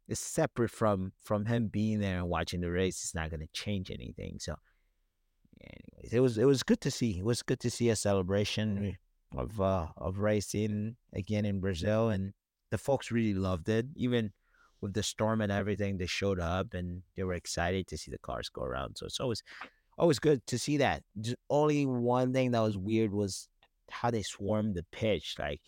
it's 0.07 0.19
separate 0.19 0.71
from 0.71 1.13
from 1.23 1.45
him 1.45 1.67
being 1.67 1.99
there 1.99 2.17
and 2.17 2.29
watching 2.29 2.61
the 2.61 2.71
race. 2.71 3.01
It's 3.03 3.15
not 3.15 3.29
going 3.29 3.39
to 3.39 3.47
change 3.53 3.89
anything. 3.91 4.37
So, 4.39 4.55
anyways, 5.61 6.13
it 6.13 6.19
was 6.19 6.37
it 6.37 6.45
was 6.45 6.63
good 6.63 6.81
to 6.81 6.91
see. 6.91 7.19
It 7.19 7.25
was 7.25 7.41
good 7.43 7.59
to 7.61 7.69
see 7.69 7.89
a 7.89 7.95
celebration 7.95 8.97
of 9.37 9.59
uh 9.61 9.87
of 9.97 10.19
racing 10.19 10.95
again 11.13 11.45
in 11.45 11.59
Brazil, 11.59 12.09
and 12.09 12.33
the 12.71 12.77
folks 12.77 13.11
really 13.11 13.33
loved 13.33 13.69
it. 13.69 13.85
Even 13.95 14.31
with 14.83 14.93
the 14.93 15.01
storm 15.01 15.39
and 15.39 15.51
everything, 15.51 15.97
they 15.97 16.05
showed 16.05 16.41
up 16.41 16.73
and 16.73 17.01
they 17.15 17.23
were 17.23 17.35
excited 17.35 17.87
to 17.87 17.97
see 17.97 18.11
the 18.11 18.17
cars 18.17 18.49
go 18.49 18.63
around. 18.63 18.97
So 18.97 19.05
it's 19.05 19.21
always 19.21 19.41
always 19.97 20.19
good 20.19 20.45
to 20.47 20.59
see 20.59 20.77
that. 20.77 21.03
Just 21.21 21.37
only 21.49 21.85
one 21.85 22.33
thing 22.33 22.51
that 22.51 22.59
was 22.59 22.77
weird 22.77 23.13
was 23.13 23.47
how 23.89 24.11
they 24.11 24.23
swarmed 24.23 24.75
the 24.75 24.85
pitch, 24.91 25.35
like 25.39 25.61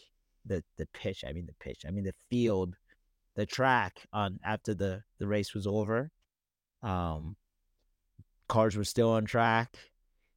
the 0.45 0.61
the 0.77 0.85
pitch. 0.87 1.23
I 1.25 1.31
mean 1.31 1.45
the 1.45 1.63
pitch. 1.65 1.85
I 1.87 1.91
mean 1.91 2.03
the 2.03 2.13
field 2.29 2.75
the 3.35 3.45
track 3.45 4.01
on 4.11 4.37
after 4.43 4.73
the 4.73 5.03
the 5.17 5.27
race 5.27 5.53
was 5.53 5.65
over. 5.65 6.11
Um, 6.83 7.37
cars 8.49 8.75
were 8.75 8.83
still 8.83 9.11
on 9.11 9.23
track, 9.23 9.77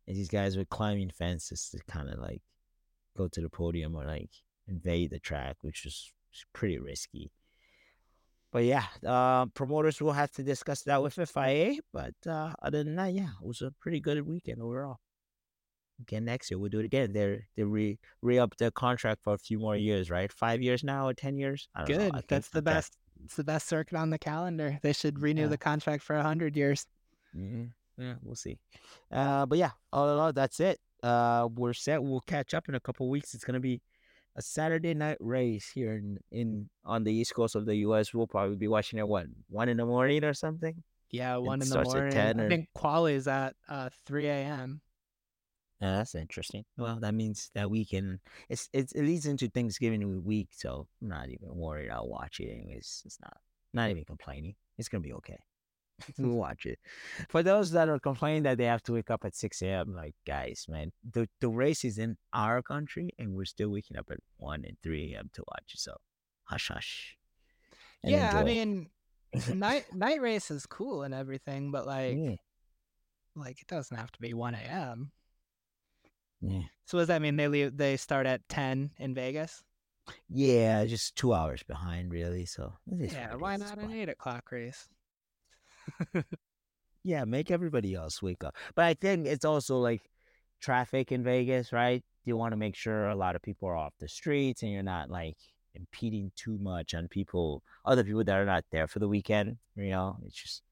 and 0.06 0.16
these 0.16 0.28
guys 0.28 0.56
were 0.56 0.64
climbing 0.64 1.10
fences 1.10 1.68
to 1.70 1.80
kind 1.92 2.08
of 2.10 2.20
like 2.20 2.42
go 3.16 3.26
to 3.26 3.40
the 3.40 3.50
podium 3.50 3.96
or 3.96 4.04
like 4.04 4.30
invade 4.68 5.10
the 5.10 5.18
track, 5.18 5.56
which 5.62 5.84
was 5.84 6.12
pretty 6.52 6.78
risky. 6.78 7.32
But 8.50 8.64
yeah, 8.64 8.84
uh, 9.06 9.46
promoters 9.46 10.00
will 10.00 10.12
have 10.12 10.30
to 10.32 10.42
discuss 10.42 10.82
that 10.82 11.02
with 11.02 11.14
FIA. 11.14 11.76
But 11.92 12.14
uh, 12.26 12.52
other 12.62 12.82
than 12.82 12.96
that, 12.96 13.12
yeah, 13.12 13.30
it 13.42 13.46
was 13.46 13.60
a 13.60 13.72
pretty 13.80 14.00
good 14.00 14.26
weekend 14.26 14.62
overall 14.62 14.98
again 16.00 16.24
next 16.24 16.50
year. 16.50 16.58
We'll 16.58 16.70
do 16.70 16.80
it 16.80 16.84
again. 16.84 17.12
They're 17.12 17.46
they 17.56 17.64
re 17.64 17.98
re 18.22 18.38
up 18.38 18.56
their 18.56 18.70
contract 18.70 19.22
for 19.22 19.34
a 19.34 19.38
few 19.38 19.58
more 19.58 19.76
years, 19.76 20.10
right? 20.10 20.32
Five 20.32 20.62
years 20.62 20.84
now 20.84 21.08
or 21.08 21.14
ten 21.14 21.36
years? 21.36 21.68
Good. 21.86 22.12
That's 22.28 22.48
the 22.48 22.62
best. 22.62 22.96
It's 23.24 23.36
the 23.36 23.44
best 23.44 23.66
circuit 23.66 23.96
on 23.96 24.10
the 24.10 24.18
calendar. 24.18 24.78
They 24.82 24.92
should 24.92 25.20
renew 25.20 25.42
yeah. 25.42 25.48
the 25.48 25.58
contract 25.58 26.02
for 26.02 26.16
a 26.16 26.22
hundred 26.22 26.56
years. 26.56 26.86
Mm-hmm. 27.36 28.02
Yeah, 28.02 28.14
we'll 28.22 28.36
see. 28.36 28.58
Uh, 29.10 29.44
but 29.46 29.58
yeah, 29.58 29.70
all 29.92 30.12
in 30.12 30.18
all, 30.18 30.32
that's 30.32 30.60
it. 30.60 30.78
Uh, 31.02 31.48
we're 31.52 31.72
set. 31.72 32.02
We'll 32.02 32.20
catch 32.20 32.54
up 32.54 32.68
in 32.68 32.76
a 32.76 32.80
couple 32.80 33.08
weeks. 33.10 33.34
It's 33.34 33.44
gonna 33.44 33.60
be 33.60 33.80
a 34.38 34.42
Saturday 34.42 34.94
night 34.94 35.18
race 35.20 35.68
here 35.74 35.94
in, 35.94 36.18
in 36.30 36.70
on 36.84 37.02
the 37.02 37.12
east 37.12 37.34
coast 37.34 37.56
of 37.56 37.66
the 37.66 37.74
U.S. 37.76 38.14
We'll 38.14 38.28
probably 38.28 38.56
be 38.56 38.68
watching 38.68 39.00
at 39.00 39.08
what 39.08 39.26
one 39.48 39.68
in 39.68 39.76
the 39.76 39.84
morning 39.84 40.22
or 40.24 40.32
something. 40.32 40.82
Yeah, 41.10 41.36
one 41.36 41.60
in 41.60 41.68
the 41.68 41.82
morning. 41.82 42.16
Or... 42.16 42.44
I 42.44 42.48
think 42.48 42.68
quali 42.72 43.14
is 43.14 43.26
at 43.26 43.56
uh, 43.68 43.90
three 44.06 44.28
a.m. 44.28 44.80
Yeah, 45.80 45.96
that's 45.96 46.14
interesting. 46.14 46.64
Well, 46.76 46.98
that 47.00 47.14
means 47.14 47.50
that 47.54 47.70
we 47.70 47.84
can. 47.84 48.20
It's, 48.48 48.68
it's 48.72 48.92
it 48.92 49.02
leads 49.02 49.26
into 49.26 49.48
Thanksgiving 49.48 50.24
week, 50.24 50.48
so 50.52 50.86
I'm 51.02 51.08
not 51.08 51.28
even 51.28 51.54
worried. 51.54 51.90
I'll 51.90 52.08
watch 52.08 52.40
it. 52.40 52.50
Anyways, 52.50 53.02
it's 53.04 53.18
not 53.20 53.36
not 53.74 53.90
even 53.90 54.04
complaining. 54.04 54.54
It's 54.78 54.88
gonna 54.88 55.02
be 55.02 55.14
okay. 55.14 55.38
we'll 56.18 56.36
watch 56.36 56.66
it. 56.66 56.78
For 57.28 57.42
those 57.42 57.70
that 57.72 57.88
are 57.88 57.98
complaining 57.98 58.44
that 58.44 58.58
they 58.58 58.64
have 58.64 58.82
to 58.84 58.92
wake 58.92 59.10
up 59.10 59.24
at 59.24 59.34
six 59.34 59.62
a.m., 59.62 59.94
like 59.94 60.14
guys, 60.26 60.66
man, 60.68 60.92
the 61.12 61.28
the 61.40 61.48
race 61.48 61.84
is 61.84 61.98
in 61.98 62.16
our 62.32 62.62
country, 62.62 63.10
and 63.18 63.34
we're 63.34 63.44
still 63.44 63.70
waking 63.70 63.96
up 63.96 64.10
at 64.10 64.18
one 64.36 64.64
and 64.64 64.76
three 64.82 65.14
a.m. 65.14 65.30
to 65.34 65.44
watch 65.48 65.74
it. 65.74 65.80
So, 65.80 65.96
hush, 66.44 66.68
hush. 66.68 67.16
Yeah, 68.02 68.28
enjoy. 68.28 68.38
I 68.38 68.44
mean, 68.44 68.90
night 69.54 69.86
night 69.94 70.20
race 70.20 70.50
is 70.50 70.66
cool 70.66 71.02
and 71.02 71.14
everything, 71.14 71.70
but 71.70 71.86
like, 71.86 72.16
yeah. 72.16 72.36
like 73.34 73.60
it 73.60 73.66
doesn't 73.66 73.96
have 73.96 74.12
to 74.12 74.20
be 74.20 74.34
one 74.34 74.54
a.m. 74.54 75.10
Yeah. 76.40 76.62
So 76.84 76.98
does 76.98 77.08
that 77.08 77.20
mean 77.20 77.36
they 77.36 77.48
leave? 77.48 77.76
They 77.76 77.96
start 77.96 78.26
at 78.26 78.48
ten 78.48 78.90
in 78.98 79.14
Vegas? 79.14 79.62
Yeah, 80.30 80.84
just 80.86 81.16
two 81.16 81.34
hours 81.34 81.62
behind, 81.62 82.12
really. 82.12 82.46
So 82.46 82.72
yeah, 82.86 83.34
why 83.34 83.56
not 83.56 83.78
an 83.78 83.92
eight 83.92 84.08
o'clock 84.08 84.50
race? 84.52 84.88
Yeah, 87.04 87.24
make 87.24 87.50
everybody 87.50 87.94
else 87.94 88.22
wake 88.22 88.44
up. 88.44 88.56
But 88.74 88.84
I 88.84 88.94
think 88.94 89.26
it's 89.26 89.44
also 89.44 89.78
like 89.78 90.10
traffic 90.60 91.12
in 91.12 91.22
Vegas, 91.22 91.72
right? 91.72 92.04
You 92.24 92.36
want 92.36 92.52
to 92.52 92.56
make 92.56 92.76
sure 92.76 93.08
a 93.08 93.16
lot 93.16 93.36
of 93.36 93.42
people 93.42 93.68
are 93.68 93.76
off 93.76 93.94
the 93.98 94.08
streets 94.08 94.62
and 94.62 94.72
you're 94.72 94.82
not 94.82 95.10
like 95.10 95.36
impeding 95.74 96.32
too 96.36 96.58
much 96.58 96.94
on 96.94 97.08
people, 97.08 97.62
other 97.84 98.04
people 98.04 98.24
that 98.24 98.36
are 98.36 98.44
not 98.44 98.64
there 98.70 98.86
for 98.86 98.98
the 98.98 99.08
weekend. 99.08 99.56
You 99.76 99.90
know, 99.90 100.16
it's 100.26 100.36
just 100.36 100.62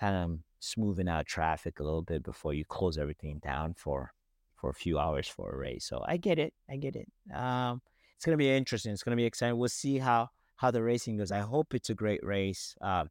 kind 0.00 0.14
of 0.14 0.38
smoothing 0.60 1.08
out 1.08 1.26
traffic 1.26 1.80
a 1.80 1.84
little 1.84 2.02
bit 2.02 2.22
before 2.22 2.54
you 2.54 2.64
close 2.64 2.98
everything 2.98 3.40
down 3.42 3.74
for 3.74 4.12
for 4.56 4.70
a 4.70 4.74
few 4.74 4.98
hours 4.98 5.28
for 5.28 5.52
a 5.52 5.56
race. 5.56 5.84
So 5.86 6.04
I 6.06 6.16
get 6.16 6.38
it. 6.38 6.52
I 6.68 6.76
get 6.76 6.96
it. 6.96 7.08
Um, 7.34 7.80
it's 8.16 8.24
gonna 8.24 8.36
be 8.36 8.50
interesting. 8.50 8.92
It's 8.92 9.02
gonna 9.02 9.16
be 9.16 9.24
exciting. 9.24 9.56
We'll 9.56 9.68
see 9.68 9.98
how 9.98 10.30
how 10.56 10.70
the 10.70 10.82
racing 10.82 11.16
goes. 11.16 11.30
I 11.30 11.40
hope 11.40 11.74
it's 11.74 11.90
a 11.90 11.94
great 11.94 12.24
race. 12.24 12.74
Um, 12.80 13.08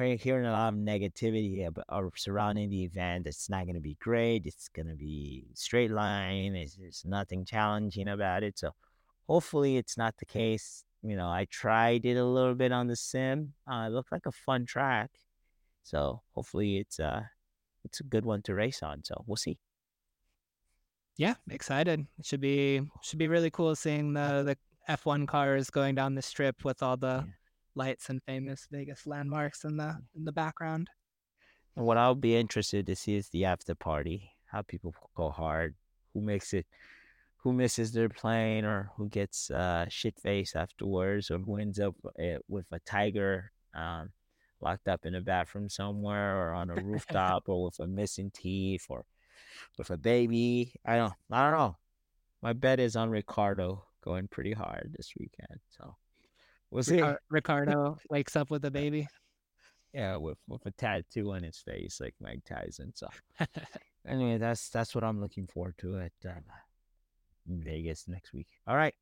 hearing 0.00 0.46
a 0.46 0.52
lot 0.52 0.72
of 0.72 0.78
negativity 0.78 1.66
about, 1.66 2.12
surrounding 2.16 2.70
the 2.70 2.84
event. 2.84 3.26
It's 3.26 3.48
not 3.48 3.64
going 3.64 3.74
to 3.74 3.80
be 3.80 3.96
great. 4.00 4.46
It's 4.46 4.68
going 4.68 4.88
to 4.88 4.94
be 4.94 5.46
straight 5.54 5.90
line. 5.90 6.54
It's, 6.54 6.76
there's 6.76 7.04
nothing 7.06 7.44
challenging 7.44 8.08
about 8.08 8.42
it. 8.42 8.58
So 8.58 8.70
hopefully 9.26 9.76
it's 9.76 9.96
not 9.96 10.16
the 10.18 10.26
case. 10.26 10.84
You 11.02 11.16
know, 11.16 11.28
I 11.28 11.46
tried 11.50 12.04
it 12.04 12.16
a 12.16 12.24
little 12.24 12.54
bit 12.54 12.72
on 12.72 12.86
the 12.86 12.96
sim. 12.96 13.54
Uh, 13.70 13.86
it 13.86 13.92
looked 13.92 14.12
like 14.12 14.26
a 14.26 14.32
fun 14.32 14.66
track. 14.66 15.10
So 15.82 16.22
hopefully 16.34 16.78
it's 16.78 17.00
uh 17.00 17.22
it's 17.84 18.00
a 18.00 18.04
good 18.04 18.24
one 18.24 18.42
to 18.42 18.54
race 18.54 18.82
on. 18.82 19.02
So 19.04 19.24
we'll 19.26 19.36
see. 19.36 19.58
Yeah, 21.16 21.34
excited. 21.50 22.06
It 22.18 22.26
should 22.26 22.40
be 22.40 22.82
should 23.02 23.18
be 23.18 23.28
really 23.28 23.50
cool 23.50 23.74
seeing 23.74 24.12
the 24.12 24.42
the 24.44 24.56
F1 24.88 25.28
cars 25.28 25.70
going 25.70 25.94
down 25.94 26.14
the 26.14 26.22
strip 26.22 26.64
with 26.64 26.82
all 26.82 26.96
the 26.96 27.24
yeah. 27.26 27.32
Lights 27.74 28.08
and 28.08 28.22
famous 28.22 28.66
Vegas 28.70 29.06
landmarks 29.06 29.64
in 29.64 29.76
the 29.76 29.98
in 30.16 30.24
the 30.24 30.32
background. 30.32 30.88
And 31.76 31.86
what 31.86 31.96
I'll 31.96 32.14
be 32.14 32.36
interested 32.36 32.86
to 32.86 32.96
see 32.96 33.16
is 33.16 33.28
the 33.28 33.44
after 33.44 33.74
party. 33.74 34.32
How 34.46 34.62
people 34.62 34.94
go 35.14 35.30
hard, 35.30 35.76
who 36.12 36.20
makes 36.20 36.52
it, 36.52 36.66
who 37.38 37.52
misses 37.52 37.92
their 37.92 38.08
plane, 38.08 38.64
or 38.64 38.90
who 38.96 39.08
gets 39.08 39.50
uh, 39.50 39.86
shit 39.88 40.18
face 40.18 40.56
afterwards, 40.56 41.30
or 41.30 41.38
who 41.38 41.56
ends 41.56 41.78
up 41.78 41.94
uh, 42.18 42.38
with 42.48 42.66
a 42.72 42.80
tiger. 42.80 43.52
Um, 43.72 44.10
locked 44.60 44.88
up 44.88 45.06
in 45.06 45.14
a 45.14 45.20
bathroom 45.20 45.68
somewhere 45.68 46.36
or 46.36 46.54
on 46.54 46.70
a 46.70 46.74
rooftop 46.82 47.48
or 47.48 47.64
with 47.64 47.78
a 47.80 47.86
missing 47.86 48.30
teeth 48.32 48.86
or 48.88 49.04
with 49.78 49.90
a 49.90 49.96
baby. 49.96 50.74
I 50.84 50.96
don't 50.96 51.14
I 51.30 51.42
don't 51.50 51.58
know. 51.58 51.76
My 52.42 52.52
bet 52.52 52.80
is 52.80 52.96
on 52.96 53.10
Ricciardo 53.10 53.84
going 54.02 54.28
pretty 54.28 54.52
hard 54.52 54.94
this 54.96 55.12
weekend. 55.18 55.60
So 55.68 55.96
we'll 56.70 56.82
see. 56.82 57.02
Ricciardo 57.28 57.98
wakes 58.08 58.36
up 58.36 58.50
with 58.50 58.64
a 58.64 58.70
baby. 58.70 59.08
Yeah, 59.92 60.16
with 60.16 60.38
with 60.48 60.64
a 60.66 60.70
tattoo 60.70 61.32
on 61.32 61.42
his 61.42 61.58
face 61.58 62.00
like 62.00 62.14
Mike 62.20 62.44
Tyson. 62.44 62.92
So 62.94 63.08
anyway, 64.06 64.38
that's 64.38 64.68
that's 64.68 64.94
what 64.94 65.04
I'm 65.04 65.20
looking 65.20 65.46
forward 65.46 65.74
to 65.78 65.98
at 65.98 66.12
uh, 66.26 66.40
Vegas 67.46 68.06
next 68.06 68.32
week. 68.32 68.48
All 68.66 68.76
right. 68.76 68.94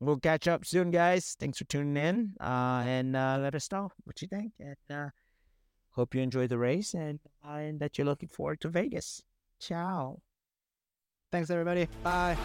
We'll 0.00 0.18
catch 0.18 0.48
up 0.48 0.66
soon, 0.66 0.90
guys. 0.90 1.36
Thanks 1.38 1.58
for 1.58 1.64
tuning 1.64 1.96
in. 1.96 2.34
Uh, 2.40 2.82
and 2.84 3.16
uh, 3.16 3.38
let 3.40 3.54
us 3.54 3.70
know 3.70 3.90
what 4.04 4.20
you 4.20 4.28
think. 4.28 4.52
And 4.58 4.76
uh, 4.90 5.10
hope 5.90 6.14
you 6.14 6.20
enjoy 6.20 6.46
the 6.46 6.58
race 6.58 6.94
and, 6.94 7.20
uh, 7.46 7.52
and 7.54 7.80
that 7.80 7.96
you're 7.96 8.04
looking 8.04 8.28
forward 8.28 8.60
to 8.62 8.68
Vegas. 8.68 9.22
Ciao. 9.60 10.20
Thanks, 11.32 11.50
everybody. 11.50 11.88
Bye. 12.02 12.36